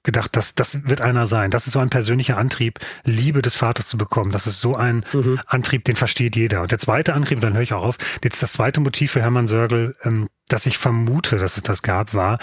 [0.03, 1.51] gedacht, dass das wird einer sein.
[1.51, 4.33] Das ist so ein persönlicher Antrieb, Liebe des Vaters zu bekommen.
[4.33, 5.41] Das ist so ein mhm.
[5.47, 6.63] Antrieb, den versteht jeder.
[6.63, 9.47] Und der zweite Antrieb, dann höre ich auch auf, jetzt das zweite Motiv für Hermann
[9.47, 12.39] Sörgel, ähm, dass ich vermute, dass es das gab, war,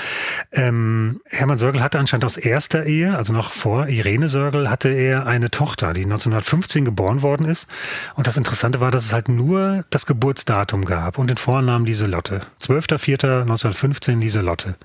[0.51, 5.26] ähm, Hermann Sörgel hatte anscheinend aus erster Ehe, also noch vor Irene Sörgel, hatte er
[5.26, 7.68] eine Tochter, die 1915 geboren worden ist.
[8.16, 12.41] Und das Interessante war, dass es halt nur das Geburtsdatum gab und den Vornamen Lieselotte.
[12.62, 14.76] 12.04.1915 Lieselotte.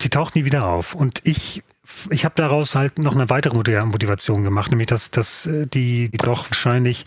[0.00, 0.94] Die taucht nie wieder auf.
[0.94, 1.62] Und ich
[2.10, 6.18] ich habe daraus halt noch eine weitere Motivation gemacht, nämlich dass, dass äh, die, die
[6.18, 7.04] doch wahrscheinlich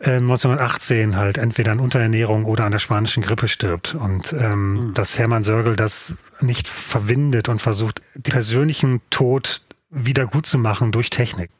[0.00, 4.92] äh, 1918 halt entweder an Unterernährung oder an der spanischen Grippe stirbt und ähm, mhm.
[4.94, 10.90] dass Hermann Sörgel das nicht verwindet und versucht, den persönlichen Tod wieder gut zu machen
[10.90, 11.50] durch Technik.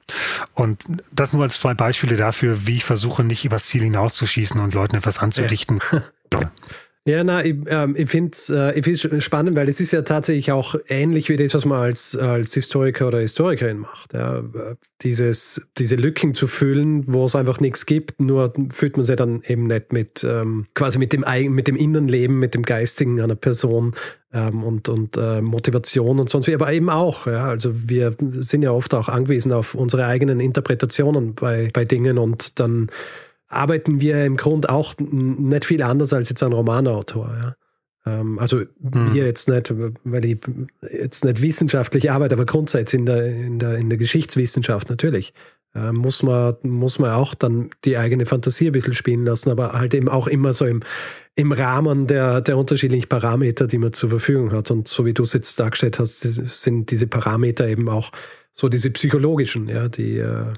[0.55, 0.83] Und
[1.13, 4.97] das nur als zwei Beispiele dafür, wie ich versuche, nicht übers Ziel hinauszuschießen und Leuten
[4.97, 5.81] etwas anzudichten.
[6.33, 6.41] Ja.
[7.07, 11.29] Ja, na, ich, ähm, finde es äh, spannend, weil es ist ja tatsächlich auch ähnlich
[11.29, 14.15] wie das, was man als, als Historiker oder Historikerin macht.
[14.15, 14.43] Ja.
[15.03, 19.43] Dieses, diese Lücken zu füllen, wo es einfach nichts gibt, nur fühlt man sie dann
[19.47, 21.25] eben nicht mit ähm, quasi mit dem,
[21.55, 23.93] mit dem Innenleben, mit dem Geistigen einer Person
[24.33, 27.27] ähm, und, und äh, Motivation und sonst wie, aber eben auch.
[27.27, 27.49] Ja.
[27.49, 32.59] Also wir sind ja oft auch angewiesen auf unsere eigenen Interpretationen bei, bei Dingen und
[32.61, 32.89] dann
[33.55, 37.35] arbeiten wir im Grunde auch nicht viel anders als jetzt ein Romanautor.
[37.41, 37.57] Ja.
[38.07, 39.13] Ähm, also mhm.
[39.13, 39.73] hier jetzt nicht,
[40.05, 40.39] weil ich
[40.93, 45.33] jetzt nicht wissenschaftlich arbeite, aber grundsätzlich in der, in der, in der Geschichtswissenschaft natürlich.
[45.75, 49.73] Äh, muss, man, muss man auch dann die eigene Fantasie ein bisschen spielen lassen, aber
[49.73, 50.83] halt eben auch immer so im,
[51.35, 54.71] im Rahmen der, der unterschiedlichen Parameter, die man zur Verfügung hat.
[54.71, 58.13] Und so wie du es jetzt dargestellt hast, sind diese Parameter eben auch
[58.53, 60.53] so diese psychologischen, ja, die, äh,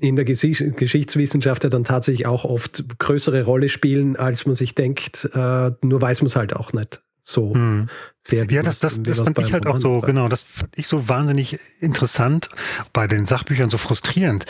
[0.00, 5.28] in der Geschichtswissenschaft ja dann tatsächlich auch oft größere Rolle spielen, als man sich denkt.
[5.34, 7.88] Äh, nur weiß man es halt auch nicht so hm.
[8.20, 8.44] sehr.
[8.50, 11.58] Ja, das, das, das fand ich halt auch so, genau, das fand ich so wahnsinnig
[11.80, 12.50] interessant,
[12.92, 14.44] bei den Sachbüchern so frustrierend.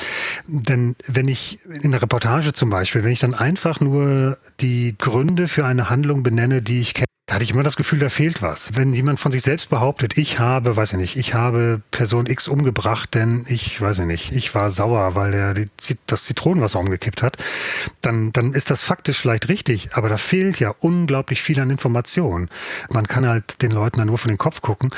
[0.49, 5.47] Denn wenn ich in der Reportage zum Beispiel, wenn ich dann einfach nur die Gründe
[5.47, 8.43] für eine Handlung benenne, die ich kenne, da hatte ich immer das Gefühl, da fehlt
[8.43, 8.73] was.
[8.75, 12.49] Wenn jemand von sich selbst behauptet, ich habe, weiß ich nicht, ich habe Person X
[12.49, 15.55] umgebracht, denn ich, weiß ich nicht, ich war sauer, weil er
[16.07, 17.39] das Zitronenwasser umgekippt hat,
[18.03, 22.51] dann, dann ist das faktisch vielleicht richtig, aber da fehlt ja unglaublich viel an Informationen.
[22.93, 24.91] Man kann halt den Leuten dann nur von den Kopf gucken,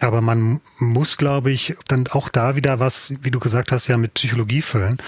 [0.00, 3.96] aber man muss, glaube ich, dann auch da wieder was, wie du gesagt hast, ja
[3.96, 4.98] mit Psychologie füllen.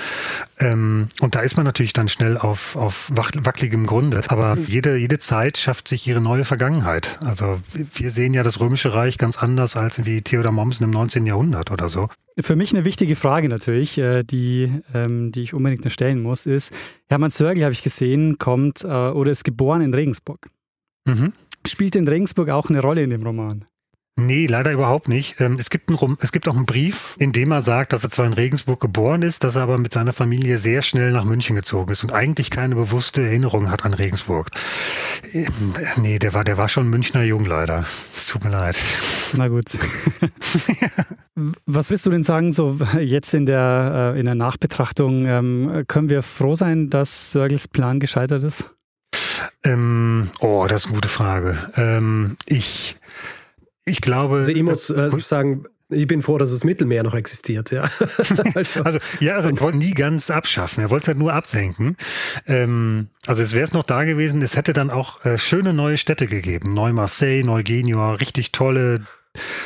[0.58, 4.22] Ähm, und da ist man natürlich dann schnell auf, auf wackeligem Grunde.
[4.28, 7.18] Aber jede, jede Zeit schafft sich ihre neue Vergangenheit.
[7.24, 7.58] Also
[7.94, 11.26] wir sehen ja das Römische Reich ganz anders als wie Theodor Mommsen im 19.
[11.26, 12.08] Jahrhundert oder so.
[12.38, 16.72] Für mich eine wichtige Frage natürlich, äh, die, ähm, die ich unbedingt stellen muss, ist,
[17.08, 20.48] Hermann Zörgel, habe ich gesehen, kommt äh, oder ist geboren in Regensburg.
[21.06, 21.32] Mhm.
[21.66, 23.64] Spielt in Regensburg auch eine Rolle in dem Roman?
[24.16, 25.40] Nee, leider überhaupt nicht.
[25.40, 28.10] Ähm, es gibt, einen, es gibt auch einen Brief, in dem er sagt, dass er
[28.10, 31.56] zwar in Regensburg geboren ist, dass er aber mit seiner Familie sehr schnell nach München
[31.56, 34.50] gezogen ist und eigentlich keine bewusste Erinnerung hat an Regensburg.
[35.32, 35.48] Ähm,
[35.96, 37.86] nee, der war, der war schon Münchner Jung leider.
[38.14, 38.76] Es tut mir leid.
[39.32, 39.76] Na gut.
[41.66, 46.08] Was willst du denn sagen, so jetzt in der, äh, in der Nachbetrachtung, ähm, können
[46.08, 48.70] wir froh sein, dass Sörgels Plan gescheitert ist?
[49.64, 51.58] Ähm, oh, das ist eine gute Frage.
[51.76, 52.96] Ähm, ich,
[53.84, 54.38] ich glaube.
[54.38, 57.88] Also ich muss äh, sagen, ich bin froh, dass das Mittelmeer noch existiert, ja.
[58.54, 60.82] also, also, ja, also wollte nie ganz abschaffen.
[60.82, 61.96] Er wollte es halt nur absenken.
[62.46, 65.96] Ähm, also es wäre es noch da gewesen, es hätte dann auch äh, schöne neue
[65.96, 66.72] Städte gegeben.
[66.72, 69.02] Neu-Marseille, Neu-Genua, richtig tolle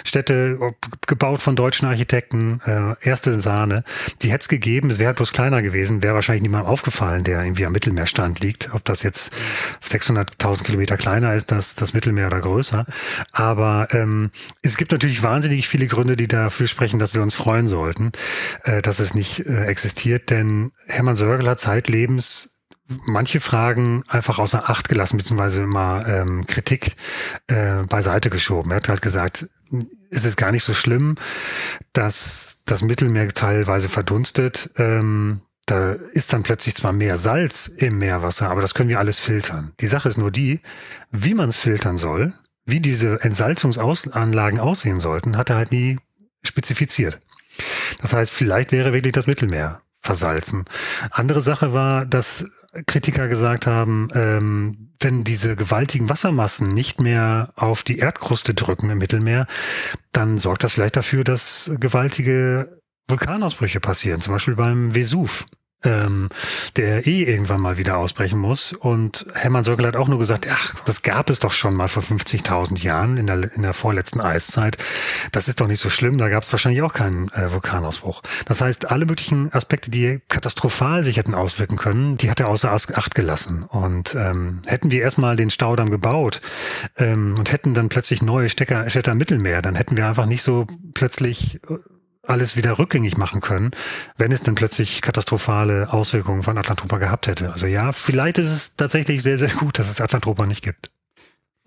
[0.04, 0.58] Städte
[1.06, 3.84] gebaut von deutschen Architekten, äh, erste Sahne.
[4.22, 7.42] Die hätte es gegeben, es wäre halt bloß kleiner gewesen, wäre wahrscheinlich niemandem aufgefallen, der
[7.42, 8.72] irgendwie am Mittelmeerstand liegt.
[8.74, 9.32] Ob das jetzt
[9.84, 12.86] 600.000 Kilometer kleiner ist, das, das Mittelmeer oder größer.
[13.32, 14.30] Aber ähm,
[14.62, 18.12] es gibt natürlich wahnsinnig viele Gründe, die dafür sprechen, dass wir uns freuen sollten,
[18.64, 20.30] äh, dass es nicht äh, existiert.
[20.30, 22.58] Denn Hermann Sörgel hat zeitlebens
[23.06, 26.96] manche Fragen einfach außer Acht gelassen, beziehungsweise immer ähm, Kritik
[27.46, 28.70] äh, beiseite geschoben.
[28.70, 29.46] Er hat halt gesagt,
[30.10, 31.16] ist es gar nicht so schlimm,
[31.92, 34.70] dass das Mittelmeer teilweise verdunstet.
[34.76, 39.18] Ähm, da ist dann plötzlich zwar mehr Salz im Meerwasser, aber das können wir alles
[39.18, 39.72] filtern.
[39.80, 40.60] Die Sache ist nur die,
[41.10, 42.32] wie man es filtern soll,
[42.64, 45.96] wie diese Entsalzungsanlagen aussehen sollten, hat er halt nie
[46.42, 47.20] spezifiziert.
[48.00, 50.64] Das heißt, vielleicht wäre wirklich das Mittelmeer versalzen.
[51.10, 52.46] Andere Sache war, dass
[52.86, 58.98] Kritiker gesagt haben, ähm, wenn diese gewaltigen Wassermassen nicht mehr auf die Erdkruste drücken im
[58.98, 59.46] Mittelmeer,
[60.12, 65.46] dann sorgt das vielleicht dafür, dass gewaltige Vulkanausbrüche passieren, zum Beispiel beim Vesuv
[65.84, 66.28] ähm,
[66.76, 68.72] der eh irgendwann mal wieder ausbrechen muss.
[68.72, 72.02] Und Hermann Söckel hat auch nur gesagt, ach, das gab es doch schon mal vor
[72.02, 74.76] 50.000 Jahren in der, in der vorletzten Eiszeit.
[75.32, 78.22] Das ist doch nicht so schlimm, da gab es wahrscheinlich auch keinen äh, Vulkanausbruch.
[78.46, 82.72] Das heißt, alle möglichen Aspekte, die katastrophal sich hätten auswirken können, die hat er außer
[82.72, 83.62] Acht gelassen.
[83.62, 86.40] Und ähm, hätten wir erstmal den Staudamm gebaut
[86.96, 90.66] ähm, und hätten dann plötzlich neue Stecker, Städter Mittelmeer, dann hätten wir einfach nicht so
[90.94, 91.76] plötzlich äh,
[92.28, 93.70] alles wieder rückgängig machen können,
[94.16, 97.52] wenn es dann plötzlich katastrophale Auswirkungen von Atlantropa gehabt hätte.
[97.52, 100.90] Also ja, vielleicht ist es tatsächlich sehr, sehr gut, dass es Atlantropa nicht gibt.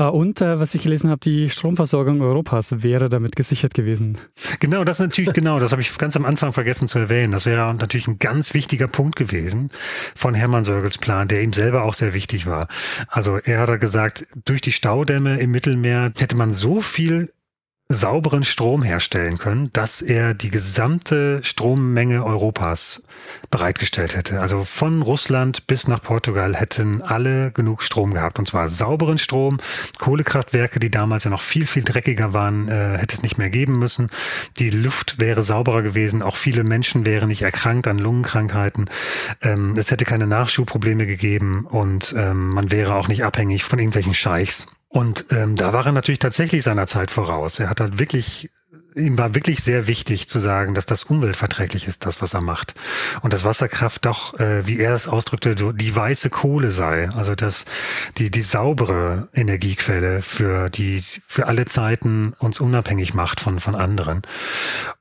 [0.02, 4.18] Ah, und äh, was ich gelesen habe, die Stromversorgung Europas wäre damit gesichert gewesen.
[4.60, 7.32] Genau, das natürlich genau, das habe ich ganz am Anfang vergessen zu erwähnen.
[7.32, 9.70] Das wäre natürlich ein ganz wichtiger Punkt gewesen
[10.16, 12.68] von Hermann Sörgels Plan, der ihm selber auch sehr wichtig war.
[13.10, 17.32] Also er hat gesagt, durch die Staudämme im Mittelmeer hätte man so viel
[17.94, 23.04] sauberen Strom herstellen können, dass er die gesamte Strommenge Europas
[23.50, 24.40] bereitgestellt hätte.
[24.40, 28.40] Also von Russland bis nach Portugal hätten alle genug Strom gehabt.
[28.40, 29.60] Und zwar sauberen Strom.
[30.00, 33.74] Kohlekraftwerke, die damals ja noch viel, viel dreckiger waren, äh, hätte es nicht mehr geben
[33.74, 34.10] müssen.
[34.58, 36.22] Die Luft wäre sauberer gewesen.
[36.22, 38.90] Auch viele Menschen wären nicht erkrankt an Lungenkrankheiten.
[39.42, 44.14] Ähm, es hätte keine Nachschubprobleme gegeben und ähm, man wäre auch nicht abhängig von irgendwelchen
[44.14, 44.68] Scheichs.
[44.92, 47.60] Und ähm, da war er natürlich tatsächlich seiner Zeit voraus.
[47.60, 48.50] Er hat halt wirklich
[48.96, 52.74] ihm war wirklich sehr wichtig zu sagen, dass das umweltverträglich ist, das, was er macht.
[53.22, 57.10] Und dass Wasserkraft doch, äh, wie er es ausdrückte, so die weiße Kohle sei.
[57.10, 57.66] Also dass
[58.18, 64.24] die, die saubere Energiequelle für die, für alle Zeiten uns unabhängig macht von, von anderen.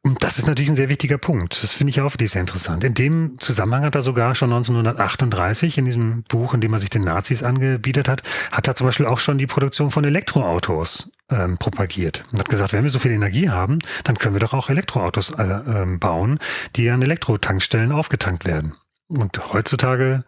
[0.03, 1.63] Und das ist natürlich ein sehr wichtiger Punkt.
[1.63, 2.85] Das finde ich auch wirklich sehr interessant.
[2.85, 6.89] In dem Zusammenhang hat er sogar schon 1938 in diesem Buch, in dem er sich
[6.89, 11.59] den Nazis angebietet hat, hat er zum Beispiel auch schon die Produktion von Elektroautos ähm,
[11.59, 14.71] propagiert und hat gesagt, wenn wir so viel Energie haben, dann können wir doch auch
[14.71, 16.39] Elektroautos äh, ähm, bauen,
[16.77, 18.73] die an Elektrotankstellen aufgetankt werden.
[19.09, 20.25] Und heutzutage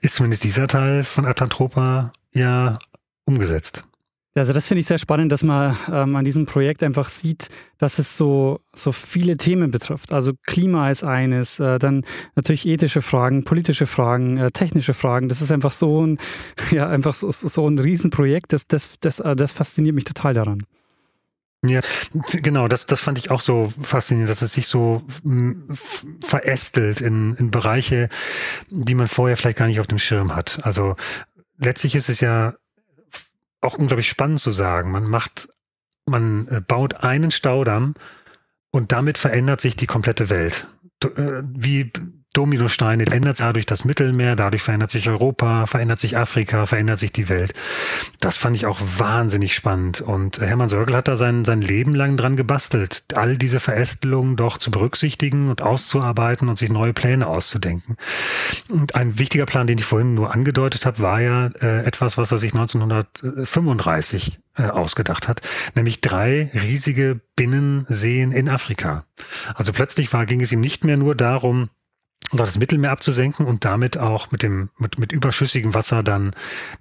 [0.00, 2.72] ist zumindest dieser Teil von Atlantropa ja
[3.26, 3.84] umgesetzt.
[4.36, 8.00] Also das finde ich sehr spannend, dass man ähm, an diesem Projekt einfach sieht, dass
[8.00, 10.12] es so, so viele Themen betrifft.
[10.12, 12.04] Also Klima ist eines, äh, dann
[12.34, 15.28] natürlich ethische Fragen, politische Fragen, äh, technische Fragen.
[15.28, 16.18] Das ist einfach so ein,
[16.72, 18.52] ja, einfach so, so ein Riesenprojekt.
[18.52, 20.64] Das, das, das, äh, das fasziniert mich total daran.
[21.64, 21.80] Ja,
[22.30, 25.02] genau, das, das fand ich auch so faszinierend, dass es sich so
[26.20, 28.10] verästelt in, in Bereiche,
[28.68, 30.60] die man vorher vielleicht gar nicht auf dem Schirm hat.
[30.62, 30.96] Also
[31.56, 32.54] letztlich ist es ja
[33.64, 34.90] auch unglaublich spannend zu sagen.
[34.90, 35.48] Man macht,
[36.06, 37.94] man äh, baut einen Staudamm
[38.70, 40.66] und damit verändert sich die komplette Welt.
[41.02, 41.92] Äh, wie
[42.34, 47.28] Dominosteine ändert dadurch das Mittelmeer, dadurch verändert sich Europa, verändert sich Afrika, verändert sich die
[47.28, 47.54] Welt.
[48.20, 50.00] Das fand ich auch wahnsinnig spannend.
[50.00, 54.58] Und Hermann Sörgel hat da sein, sein Leben lang dran gebastelt, all diese Verästelungen doch
[54.58, 57.96] zu berücksichtigen und auszuarbeiten und sich neue Pläne auszudenken.
[58.68, 62.32] Und ein wichtiger Plan, den ich vorhin nur angedeutet habe, war ja äh, etwas, was
[62.32, 65.40] er sich 1935 äh, ausgedacht hat,
[65.76, 69.04] nämlich drei riesige Binnenseen in Afrika.
[69.54, 71.68] Also plötzlich war, ging es ihm nicht mehr nur darum,
[72.36, 76.34] das Mittelmeer abzusenken und damit auch mit dem mit, mit überschüssigem Wasser dann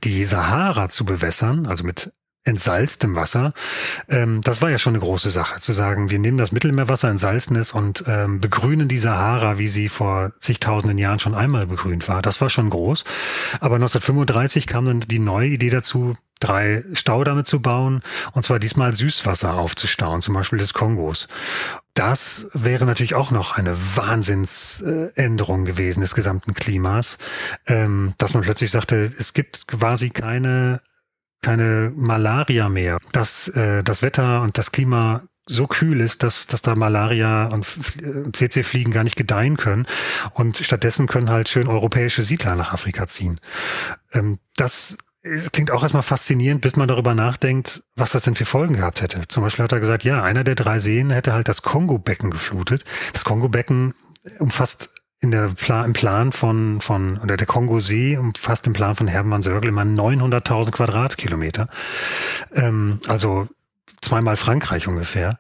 [0.04, 2.12] die Sahara zu bewässern, also mit
[2.46, 3.54] entsalztem Wasser.
[4.10, 7.56] Ähm, das war ja schon eine große Sache, zu sagen, wir nehmen das Mittelmeerwasser, entsalzen
[7.56, 12.22] es und ähm, begrünen die Sahara, wie sie vor zigtausenden Jahren schon einmal begrünt war.
[12.22, 13.06] Das war schon groß.
[13.62, 18.02] Aber 1935 kam dann die neue Idee dazu, drei Staudamme zu bauen
[18.34, 21.28] und zwar diesmal Süßwasser aufzustauen, zum Beispiel des Kongos.
[21.94, 27.18] Das wäre natürlich auch noch eine Wahnsinnsänderung gewesen des gesamten Klimas,
[27.68, 30.82] ähm, dass man plötzlich sagte, es gibt quasi keine
[31.44, 36.62] keine Malaria mehr, dass äh, das Wetter und das Klima so kühl ist, dass, dass
[36.62, 37.66] da Malaria und
[38.32, 39.86] CC-Fliegen gar nicht gedeihen können.
[40.34, 43.40] Und stattdessen können halt schön europäische Siedler nach Afrika ziehen.
[44.14, 44.40] Ähm,
[45.24, 49.02] das klingt auch erstmal faszinierend, bis man darüber nachdenkt, was das denn für Folgen gehabt
[49.02, 49.26] hätte.
[49.30, 52.84] Zum Beispiel hat er gesagt, ja, einer der drei Seen hätte halt das Kongo-Becken geflutet.
[53.14, 53.94] Das Kongo-Becken
[54.40, 59.08] umfasst in der Plan, im Plan von, von, oder der Kongo-See umfasst im Plan von
[59.08, 61.70] Hermann Sörgel immer 900.000 Quadratkilometer.
[62.54, 63.48] Ähm, also
[64.02, 65.40] zweimal Frankreich ungefähr.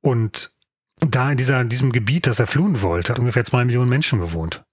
[0.00, 0.50] Und
[0.98, 4.18] da in dieser, in diesem Gebiet, das er fluhen wollte, hat ungefähr zwei Millionen Menschen
[4.18, 4.64] gewohnt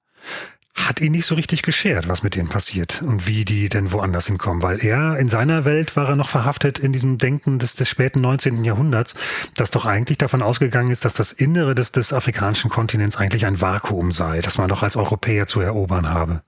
[0.88, 4.28] hat ihn nicht so richtig geschert, was mit denen passiert und wie die denn woanders
[4.28, 7.90] hinkommen, weil er in seiner Welt war er noch verhaftet in diesem Denken des, des
[7.90, 8.64] späten 19.
[8.64, 9.16] Jahrhunderts,
[9.56, 13.62] das doch eigentlich davon ausgegangen ist, dass das Innere des, des afrikanischen Kontinents eigentlich ein
[13.62, 16.44] Vakuum sei, das man doch als Europäer zu erobern habe.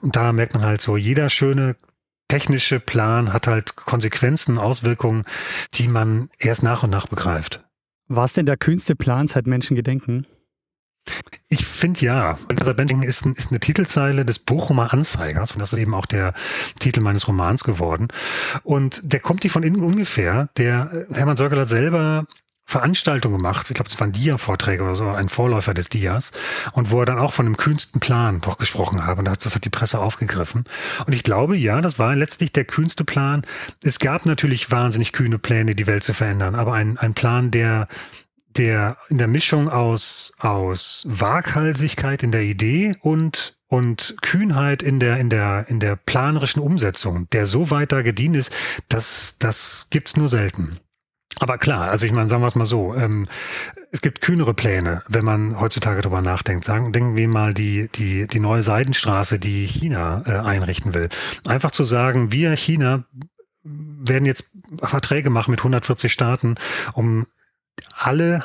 [0.00, 1.76] Und da merkt man halt so, jeder schöne
[2.28, 5.24] technische Plan hat halt Konsequenzen, Auswirkungen,
[5.74, 7.64] die man erst nach und nach begreift.
[8.06, 10.26] War es denn der kühnste Plan seit Menschengedenken?
[11.48, 12.38] Ich finde ja.
[12.48, 16.34] Balthasar Benting ist, ist, eine Titelzeile des Bochumer Anzeigers und das ist eben auch der
[16.78, 18.08] Titel meines Romans geworden.
[18.64, 20.48] Und der kommt nicht von innen ungefähr.
[20.56, 22.26] Der äh, Hermann Sörgel hat selber
[22.68, 23.70] Veranstaltungen gemacht.
[23.70, 26.32] Ich glaube, es waren Dia-Vorträge oder so, ein Vorläufer des Dias.
[26.72, 29.18] Und wo er dann auch von dem kühnsten Plan doch gesprochen hat.
[29.18, 30.64] Und das hat die Presse aufgegriffen.
[31.06, 33.46] Und ich glaube, ja, das war letztlich der kühnste Plan.
[33.82, 36.54] Es gab natürlich wahnsinnig kühne Pläne, die Welt zu verändern.
[36.54, 37.88] Aber ein, ein Plan, der
[38.58, 45.18] der in der Mischung aus aus Waghalsigkeit in der Idee und und Kühnheit in der
[45.18, 48.52] in der in der planerischen Umsetzung, der so weit da gedient ist,
[48.88, 50.78] das das gibt's nur selten.
[51.40, 53.28] Aber klar, also ich meine, sagen wir es mal so, ähm,
[53.92, 56.64] es gibt kühnere Pläne, wenn man heutzutage darüber nachdenkt.
[56.64, 61.08] Sagen, denken wir mal die, die, die neue Seidenstraße, die China äh, einrichten will.
[61.46, 63.04] Einfach zu sagen, wir China
[63.62, 64.50] werden jetzt
[64.82, 66.56] Verträge machen mit 140 Staaten,
[66.94, 67.26] um
[67.96, 68.40] alle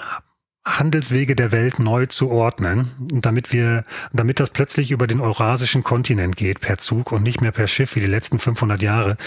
[0.66, 6.38] Handelswege der Welt neu zu ordnen, damit wir, damit das plötzlich über den eurasischen Kontinent
[6.38, 9.18] geht per Zug und nicht mehr per Schiff wie die letzten 500 Jahre,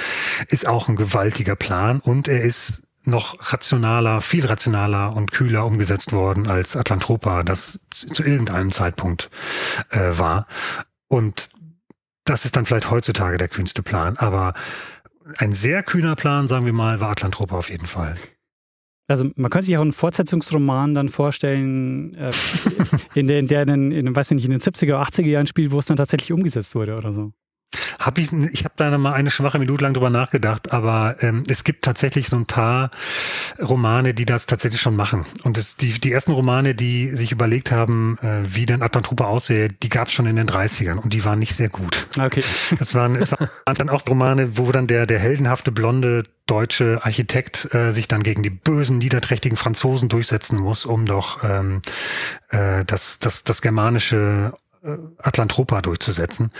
[0.48, 6.12] ist auch ein gewaltiger Plan und er ist noch rationaler, viel rationaler und kühler umgesetzt
[6.12, 9.30] worden als Atlantropa, das zu irgendeinem Zeitpunkt
[9.90, 10.46] äh, war.
[11.06, 11.50] Und
[12.24, 14.54] das ist dann vielleicht heutzutage der kühnste Plan, aber
[15.38, 18.16] ein sehr kühner Plan, sagen wir mal, war Atlantropa auf jeden Fall.
[19.08, 22.32] Also man könnte sich auch einen Fortsetzungsroman dann vorstellen, äh,
[23.14, 25.78] in der, in der in, in, weiß nicht, in den 70er, 80er Jahren spielt, wo
[25.78, 27.32] es dann tatsächlich umgesetzt wurde oder so.
[27.98, 31.64] Hab ich ich habe da mal eine schwache Minute lang drüber nachgedacht, aber ähm, es
[31.64, 32.90] gibt tatsächlich so ein paar
[33.60, 35.26] Romane, die das tatsächlich schon machen.
[35.44, 39.68] Und es, die, die ersten Romane, die sich überlegt haben, äh, wie denn Atlantropa aussehe,
[39.68, 42.06] die gab es schon in den 30ern und die waren nicht sehr gut.
[42.18, 42.44] Okay.
[42.78, 47.74] Das waren, es waren dann auch Romane, wo dann der, der heldenhafte blonde deutsche Architekt
[47.74, 51.82] äh, sich dann gegen die bösen, niederträchtigen Franzosen durchsetzen muss, um doch ähm,
[52.50, 54.52] äh, das, das, das germanische
[55.18, 56.50] Atlantropa durchzusetzen.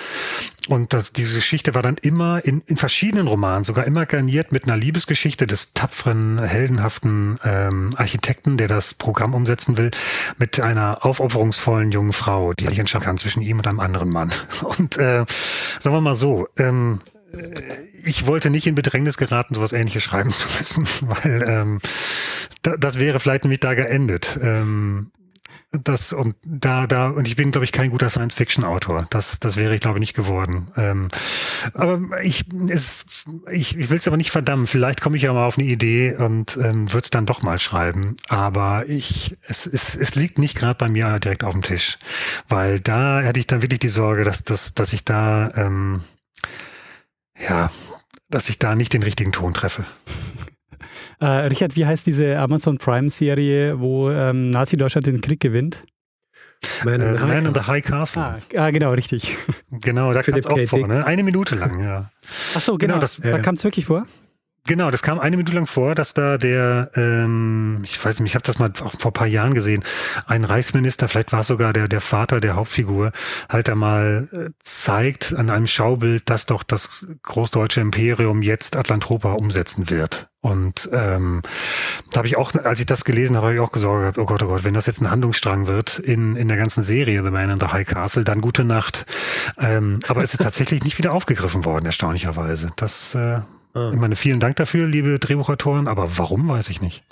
[0.68, 4.64] Und das, diese Geschichte war dann immer in, in verschiedenen Romanen, sogar immer garniert mit
[4.64, 9.90] einer Liebesgeschichte des tapferen, heldenhaften ähm, Architekten, der das Programm umsetzen will,
[10.38, 14.32] mit einer aufopferungsvollen jungen Frau, die sich entscheiden kann zwischen ihm und einem anderen Mann.
[14.78, 15.24] Und äh,
[15.80, 17.00] sagen wir mal so, ähm,
[18.04, 21.78] ich wollte nicht in Bedrängnis geraten, sowas ähnliches schreiben zu müssen, weil ähm,
[22.62, 24.38] da, das wäre vielleicht nämlich da geendet.
[24.42, 25.10] Ähm,
[25.72, 29.06] das und da, da, und ich bin, glaube ich, kein guter Science-Fiction-Autor.
[29.10, 30.68] Das, das wäre ich, glaube ich, nicht geworden.
[30.76, 31.10] Ähm,
[31.74, 33.04] aber ich, es,
[33.50, 34.66] ich, ich will es aber nicht verdammen.
[34.66, 37.58] Vielleicht komme ich ja mal auf eine Idee und ähm, würde es dann doch mal
[37.58, 38.16] schreiben.
[38.28, 41.98] Aber ich, es, es, es liegt nicht gerade bei mir direkt auf dem Tisch.
[42.48, 46.02] Weil da hätte ich dann wirklich die Sorge, dass, dass, dass ich da ähm,
[47.38, 47.70] ja,
[48.28, 49.84] dass ich da nicht den richtigen Ton treffe.
[51.20, 55.84] Äh, Richard, wie heißt diese Amazon Prime-Serie, wo ähm, Nazi-Deutschland den Krieg gewinnt?
[56.84, 58.22] Man, äh, Man in the High Castle.
[58.22, 59.36] Ah, ah genau, richtig.
[59.70, 61.04] Genau, da kam es auch vor, ne?
[61.04, 62.10] Eine Minute lang, ja.
[62.54, 62.94] Ach so, genau.
[62.94, 64.06] genau das, da kam es wirklich vor?
[64.66, 68.34] Genau, das kam eine Minute lang vor, dass da der, ähm, ich weiß nicht, ich
[68.34, 69.84] habe das mal vor ein paar Jahren gesehen,
[70.26, 73.12] ein Reichsminister, vielleicht war es sogar der, der Vater der Hauptfigur,
[73.48, 79.34] halt da mal äh, zeigt an einem Schaubild, dass doch das großdeutsche Imperium jetzt Atlantropa
[79.34, 80.28] umsetzen wird.
[80.40, 81.42] Und ähm,
[82.12, 84.26] da habe ich auch, als ich das gelesen habe, habe ich auch gesorgt gehabt, oh
[84.26, 87.30] Gott, oh Gott, wenn das jetzt ein Handlungsstrang wird in, in der ganzen Serie The
[87.30, 89.06] Man in the High Castle, dann gute Nacht.
[89.58, 92.70] Ähm, aber es ist tatsächlich nicht wieder aufgegriffen worden, erstaunlicherweise.
[92.76, 93.40] Das äh,
[93.76, 93.90] Ah.
[93.92, 97.04] Ich meine, vielen Dank dafür, liebe Drehbuchautoren, aber warum, weiß ich nicht.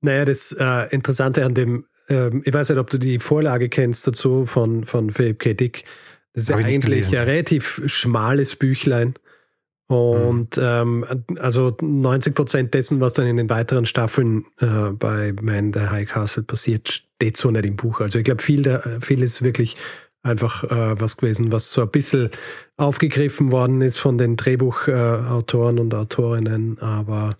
[0.00, 4.06] Naja, das äh, Interessante an dem, äh, ich weiß nicht, ob du die Vorlage kennst
[4.06, 5.52] dazu von, von Philip K.
[5.52, 5.84] Dick.
[6.32, 9.12] Das ist ja eigentlich ein relativ schmales Büchlein.
[9.88, 11.04] Und mhm.
[11.04, 15.80] ähm, also 90 Prozent dessen, was dann in den weiteren Staffeln äh, bei Man the
[15.80, 18.00] High Castle passiert, steht so nicht im Buch.
[18.00, 19.76] Also ich glaube, viel, viel ist wirklich
[20.22, 22.30] einfach äh, was gewesen, was so ein bisschen
[22.76, 27.36] aufgegriffen worden ist von den Drehbuchautoren äh, und Autorinnen, aber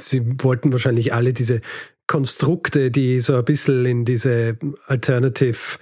[0.00, 1.60] sie wollten wahrscheinlich alle diese
[2.06, 5.78] Konstrukte, die so ein bisschen in diese Alternative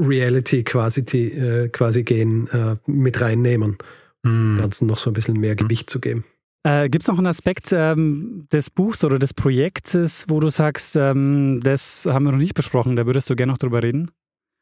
[0.00, 3.78] Reality quasi, die, äh, quasi gehen, äh, mit reinnehmen.
[4.24, 4.58] Hm.
[4.60, 6.24] Ganzen noch so ein bisschen mehr Gewicht zu geben.
[6.64, 10.96] Äh, Gibt es noch einen Aspekt ähm, des Buchs oder des Projektes, wo du sagst,
[10.96, 14.10] ähm, das haben wir noch nicht besprochen, da würdest du gerne noch drüber reden?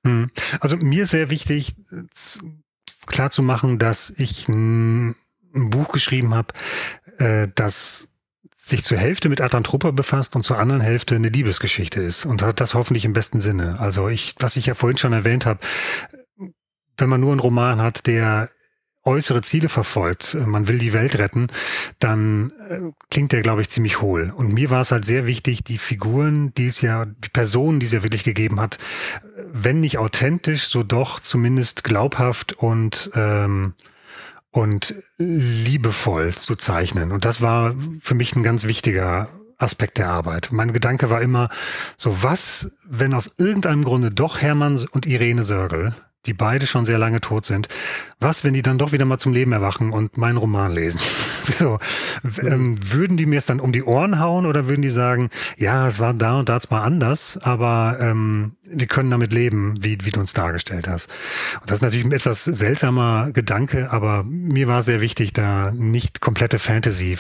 [0.05, 0.31] Hm.
[0.61, 1.75] Also mir ist sehr wichtig,
[3.07, 5.17] klar zu machen, dass ich ein,
[5.57, 6.53] Buch geschrieben habe,
[7.19, 8.17] äh, das
[8.57, 12.61] sich zur Hälfte mit Atlantropa befasst und zur anderen Hälfte eine Liebesgeschichte ist und hat
[12.61, 13.79] das hoffentlich im besten Sinne.
[13.79, 15.61] Also ich, was ich ja vorhin schon erwähnt habe,
[16.97, 18.51] wenn man nur einen Roman hat, der
[19.05, 21.49] äußere Ziele verfolgt, äh, man will die Welt retten,
[21.99, 22.79] dann äh,
[23.11, 24.33] klingt der, glaube ich, ziemlich hohl.
[24.35, 27.87] Und mir war es halt sehr wichtig, die Figuren, die es ja, die Personen, die
[27.87, 28.79] es ja wirklich gegeben hat,
[29.53, 33.75] wenn nicht authentisch, so doch zumindest glaubhaft und ähm,
[34.51, 37.11] und liebevoll zu zeichnen.
[37.11, 39.29] Und das war für mich ein ganz wichtiger
[39.59, 40.51] Aspekt der Arbeit.
[40.53, 41.49] Mein Gedanke war immer,
[41.97, 45.95] so was, wenn aus irgendeinem Grunde doch Hermann und Irene Sörgel
[46.27, 47.69] die beide schon sehr lange tot sind.
[48.21, 51.01] Was, wenn die dann doch wieder mal zum Leben erwachen und meinen Roman lesen?
[51.59, 51.79] so,
[52.41, 55.87] ähm, würden die mir es dann um die Ohren hauen oder würden die sagen, ja,
[55.87, 60.11] es war da und da zwar anders, aber ähm, wir können damit leben, wie, wie
[60.11, 61.11] du uns dargestellt hast.
[61.61, 66.21] Und das ist natürlich ein etwas seltsamer Gedanke, aber mir war sehr wichtig, da nicht
[66.21, 67.19] komplette Fantasy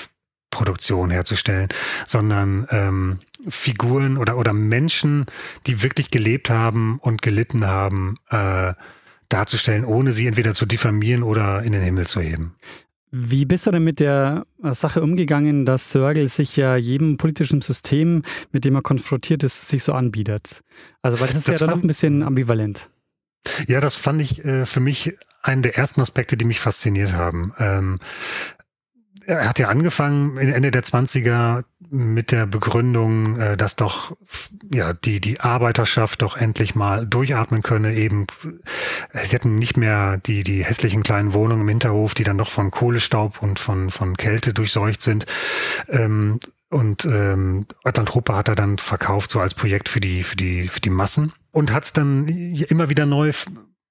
[0.55, 1.68] Produktion herzustellen,
[2.07, 3.18] sondern ähm,
[3.49, 5.26] Figuren oder, oder Menschen,
[5.66, 8.74] die wirklich gelebt haben und gelitten haben, äh,
[9.28, 12.55] darzustellen, ohne sie entweder zu diffamieren oder in den Himmel zu heben.
[13.16, 18.22] Wie bist du denn mit der Sache umgegangen, dass Sörgel sich ja jedem politischen System,
[18.51, 20.62] mit dem er konfrontiert ist, sich so anbietet?
[21.01, 22.90] Also, weil das ist das ja dann noch ein bisschen ambivalent.
[23.68, 27.53] Ja, das fand ich äh, für mich einen der ersten Aspekte, die mich fasziniert haben.
[27.59, 27.99] Ähm,
[29.27, 34.16] er hat ja angefangen Ende der 20er mit der Begründung, äh, dass doch
[34.72, 37.95] ja die die Arbeiterschaft doch endlich mal durchatmen könne.
[37.95, 38.27] Eben,
[39.12, 42.70] sie hätten nicht mehr die die hässlichen kleinen Wohnungen im Hinterhof, die dann doch von
[42.70, 45.27] Kohlestaub und von von Kälte durchseucht sind.
[45.89, 50.68] Ähm, und ähm, Atlantropa hat er dann verkauft so als Projekt für die für die
[50.68, 53.33] für die Massen und hat es dann immer wieder neu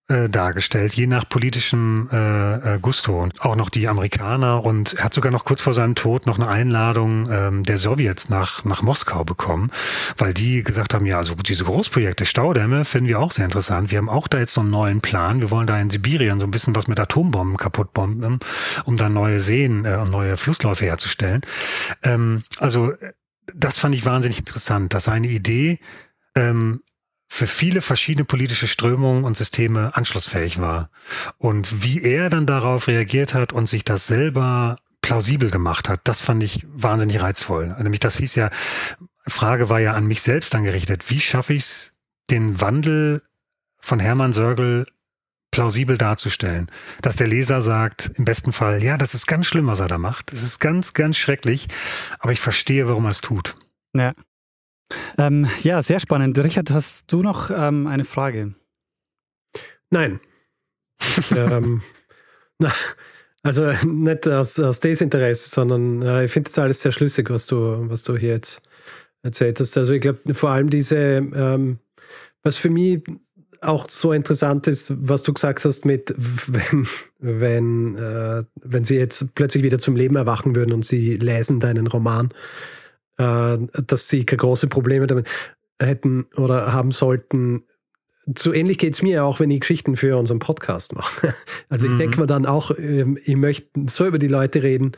[0.09, 3.23] äh, dargestellt, je nach politischem äh, äh, Gusto.
[3.23, 6.37] Und auch noch die Amerikaner und er hat sogar noch kurz vor seinem Tod noch
[6.37, 9.71] eine Einladung ähm, der Sowjets nach, nach Moskau bekommen,
[10.17, 13.91] weil die gesagt haben, ja, also diese Großprojekte, Staudämme finden wir auch sehr interessant.
[13.91, 15.41] Wir haben auch da jetzt so einen neuen Plan.
[15.41, 18.39] Wir wollen da in Sibirien so ein bisschen was mit Atombomben kaputtbomben,
[18.83, 21.41] um da neue Seen äh, und neue Flussläufe herzustellen.
[22.03, 22.91] Ähm, also
[23.53, 25.79] das fand ich wahnsinnig interessant, dass seine Idee
[26.35, 26.81] ähm,
[27.33, 30.91] für viele verschiedene politische Strömungen und Systeme anschlussfähig war.
[31.39, 36.21] Und wie er dann darauf reagiert hat und sich das selber plausibel gemacht hat, das
[36.21, 37.75] fand ich wahnsinnig reizvoll.
[37.79, 38.51] Nämlich das hieß ja,
[39.25, 41.97] Frage war ja an mich selbst dann gerichtet, wie schaffe ich es,
[42.29, 43.23] den Wandel
[43.79, 44.85] von Hermann Sörgel
[45.49, 46.69] plausibel darzustellen.
[47.01, 49.97] Dass der Leser sagt, im besten Fall, ja, das ist ganz schlimm, was er da
[49.97, 50.31] macht.
[50.31, 51.67] Es ist ganz, ganz schrecklich,
[52.19, 53.55] aber ich verstehe, warum er es tut.
[53.95, 54.13] Ja.
[55.17, 56.37] Ähm, ja, sehr spannend.
[56.39, 58.55] Richard, hast du noch ähm, eine Frage?
[59.89, 60.19] Nein.
[61.35, 61.81] ähm,
[62.59, 62.71] na,
[63.43, 67.89] also nicht aus, aus Desinteresse, sondern äh, ich finde es alles sehr schlüssig, was du,
[67.89, 68.61] was du hier jetzt
[69.21, 69.77] erzählt hast.
[69.77, 71.79] Also ich glaube vor allem diese, ähm,
[72.41, 73.03] was für mich
[73.61, 76.87] auch so interessant ist, was du gesagt hast mit, wenn,
[77.19, 81.87] wenn, äh, wenn sie jetzt plötzlich wieder zum Leben erwachen würden und sie lesen deinen
[81.87, 82.29] Roman,
[83.17, 85.27] äh, dass sie keine große Probleme damit
[85.79, 87.63] hätten oder haben sollten.
[88.37, 91.33] So ähnlich geht es mir auch, wenn ich Geschichten für unseren Podcast mache.
[91.69, 91.93] Also mhm.
[91.93, 94.91] ich denke mir dann auch, ähm, ich möchte so über die Leute reden,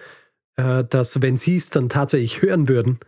[0.57, 2.99] äh, dass wenn sie es dann tatsächlich hören würden,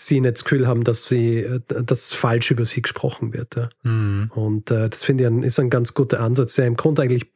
[0.00, 3.56] sie nicht das Gefühl haben, dass sie äh, dass falsch über sie gesprochen wird.
[3.56, 3.68] Ja.
[3.82, 4.30] Mhm.
[4.34, 7.32] Und äh, das finde ich ein, ist ein ganz guter Ansatz, der im Grunde eigentlich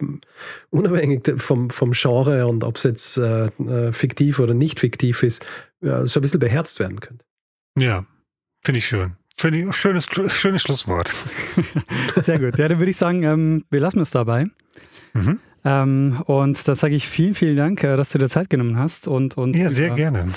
[0.70, 5.46] unabhängig vom, vom Genre und ob es jetzt äh, äh, fiktiv oder nicht fiktiv ist,
[5.80, 7.24] ja, so ein bisschen beherzt werden könnte.
[7.78, 8.06] Ja,
[8.62, 9.16] finde ich schön.
[9.36, 11.10] Finde ich schönes, schönes Schlusswort.
[12.22, 12.58] Sehr gut.
[12.58, 14.46] Ja, dann würde ich sagen, ähm, wir lassen es dabei.
[15.12, 15.40] Mhm.
[15.64, 19.08] Ähm, und da sage ich vielen, vielen Dank, äh, dass du dir Zeit genommen hast
[19.08, 20.28] und uns ja, sehr gerne.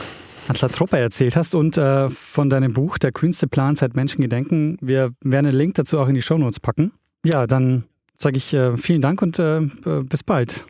[0.49, 4.77] Atlatroppa erzählt hast und äh, von deinem Buch Der kühnste Plan seit Menschen gedenken.
[4.81, 6.91] Wir werden einen Link dazu auch in die Shownotes packen.
[7.25, 7.85] Ja, dann
[8.17, 9.61] sage ich äh, vielen Dank und äh,
[10.03, 10.65] bis bald.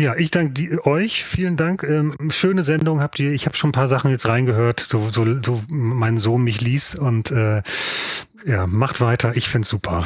[0.00, 1.24] Ja, ich danke euch.
[1.24, 1.82] Vielen Dank.
[1.82, 3.32] Ähm, schöne Sendung habt ihr.
[3.32, 6.94] Ich habe schon ein paar Sachen jetzt reingehört, so, so, so mein Sohn mich ließ
[6.94, 7.62] und äh,
[8.46, 9.36] ja, macht weiter.
[9.36, 10.04] Ich find's super.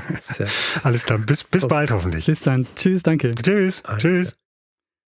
[0.82, 1.18] Alles klar.
[1.20, 2.26] Bis, bis bald hoffentlich.
[2.26, 2.66] Bis dann.
[2.74, 3.32] Tschüss, danke.
[3.32, 3.84] Tschüss.
[3.84, 3.98] Alter.
[3.98, 4.36] Tschüss.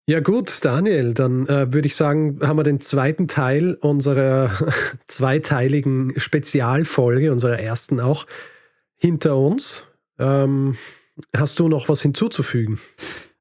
[0.06, 4.50] Ja gut, Daniel, dann äh, würde ich sagen, haben wir den zweiten Teil unserer
[5.08, 8.26] zweiteiligen Spezialfolge, unserer ersten auch,
[8.96, 9.84] hinter uns.
[10.18, 10.76] Ähm,
[11.34, 12.78] hast du noch was hinzuzufügen?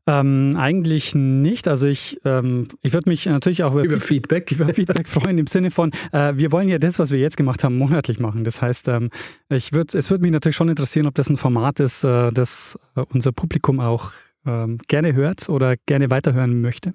[0.08, 1.68] Ähm, eigentlich nicht.
[1.68, 5.48] Also ich, ähm, ich würde mich natürlich auch über, über Feedback, über Feedback freuen im
[5.48, 8.46] Sinne von, äh, wir wollen ja das, was wir jetzt gemacht haben, monatlich machen.
[8.46, 9.10] Das heißt, ähm,
[9.50, 12.78] ich würd, es würde mich natürlich schon interessieren, ob das ein Format ist, äh, das
[12.96, 14.12] äh, unser Publikum auch
[14.46, 16.94] ähm, gerne hört oder gerne weiterhören möchte.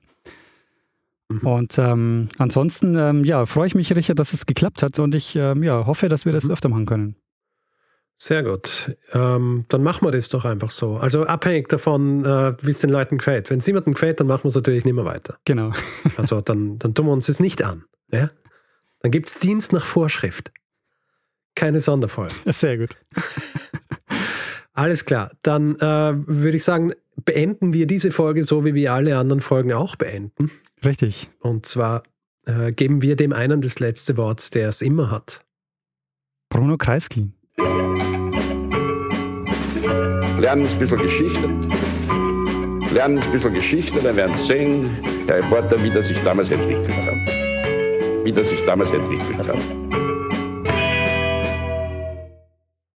[1.28, 1.46] Mhm.
[1.46, 5.36] Und ähm, ansonsten, ähm, ja, freue ich mich, Richard, dass es geklappt hat und ich
[5.36, 6.50] ähm, ja, hoffe, dass wir das mhm.
[6.52, 7.16] öfter machen können.
[8.20, 8.96] Sehr gut.
[9.12, 10.96] Ähm, dann machen wir das doch einfach so.
[10.96, 13.48] Also abhängig davon, äh, wie es den Leuten gefällt.
[13.48, 15.38] Wenn es niemandem gefällt, dann machen wir es natürlich nicht mehr weiter.
[15.44, 15.72] Genau.
[16.16, 17.84] also dann, dann tun wir uns es nicht an.
[18.10, 18.28] Ja?
[19.00, 20.50] Dann gibt es Dienst nach Vorschrift.
[21.54, 22.34] Keine Sonderfolge.
[22.46, 22.96] Sehr gut.
[24.72, 25.30] Alles klar.
[25.42, 26.94] Dann äh, würde ich sagen,
[27.24, 30.50] beenden wir diese Folge so, wie wir alle anderen Folgen auch beenden.
[30.84, 31.30] Richtig.
[31.40, 32.02] Und zwar
[32.46, 35.44] äh, geben wir dem einen das letzte Wort, der es immer hat.
[36.48, 37.30] Bruno Kreisky.
[40.38, 41.48] Lernen ein bisschen Geschichte.
[42.94, 44.90] Lernen ein bisschen Geschichte, dann werden Sie sehen,
[45.26, 48.24] der Reporter, wie das sich damals entwickelt hat.
[48.24, 50.07] Wie das sich damals entwickelt hat.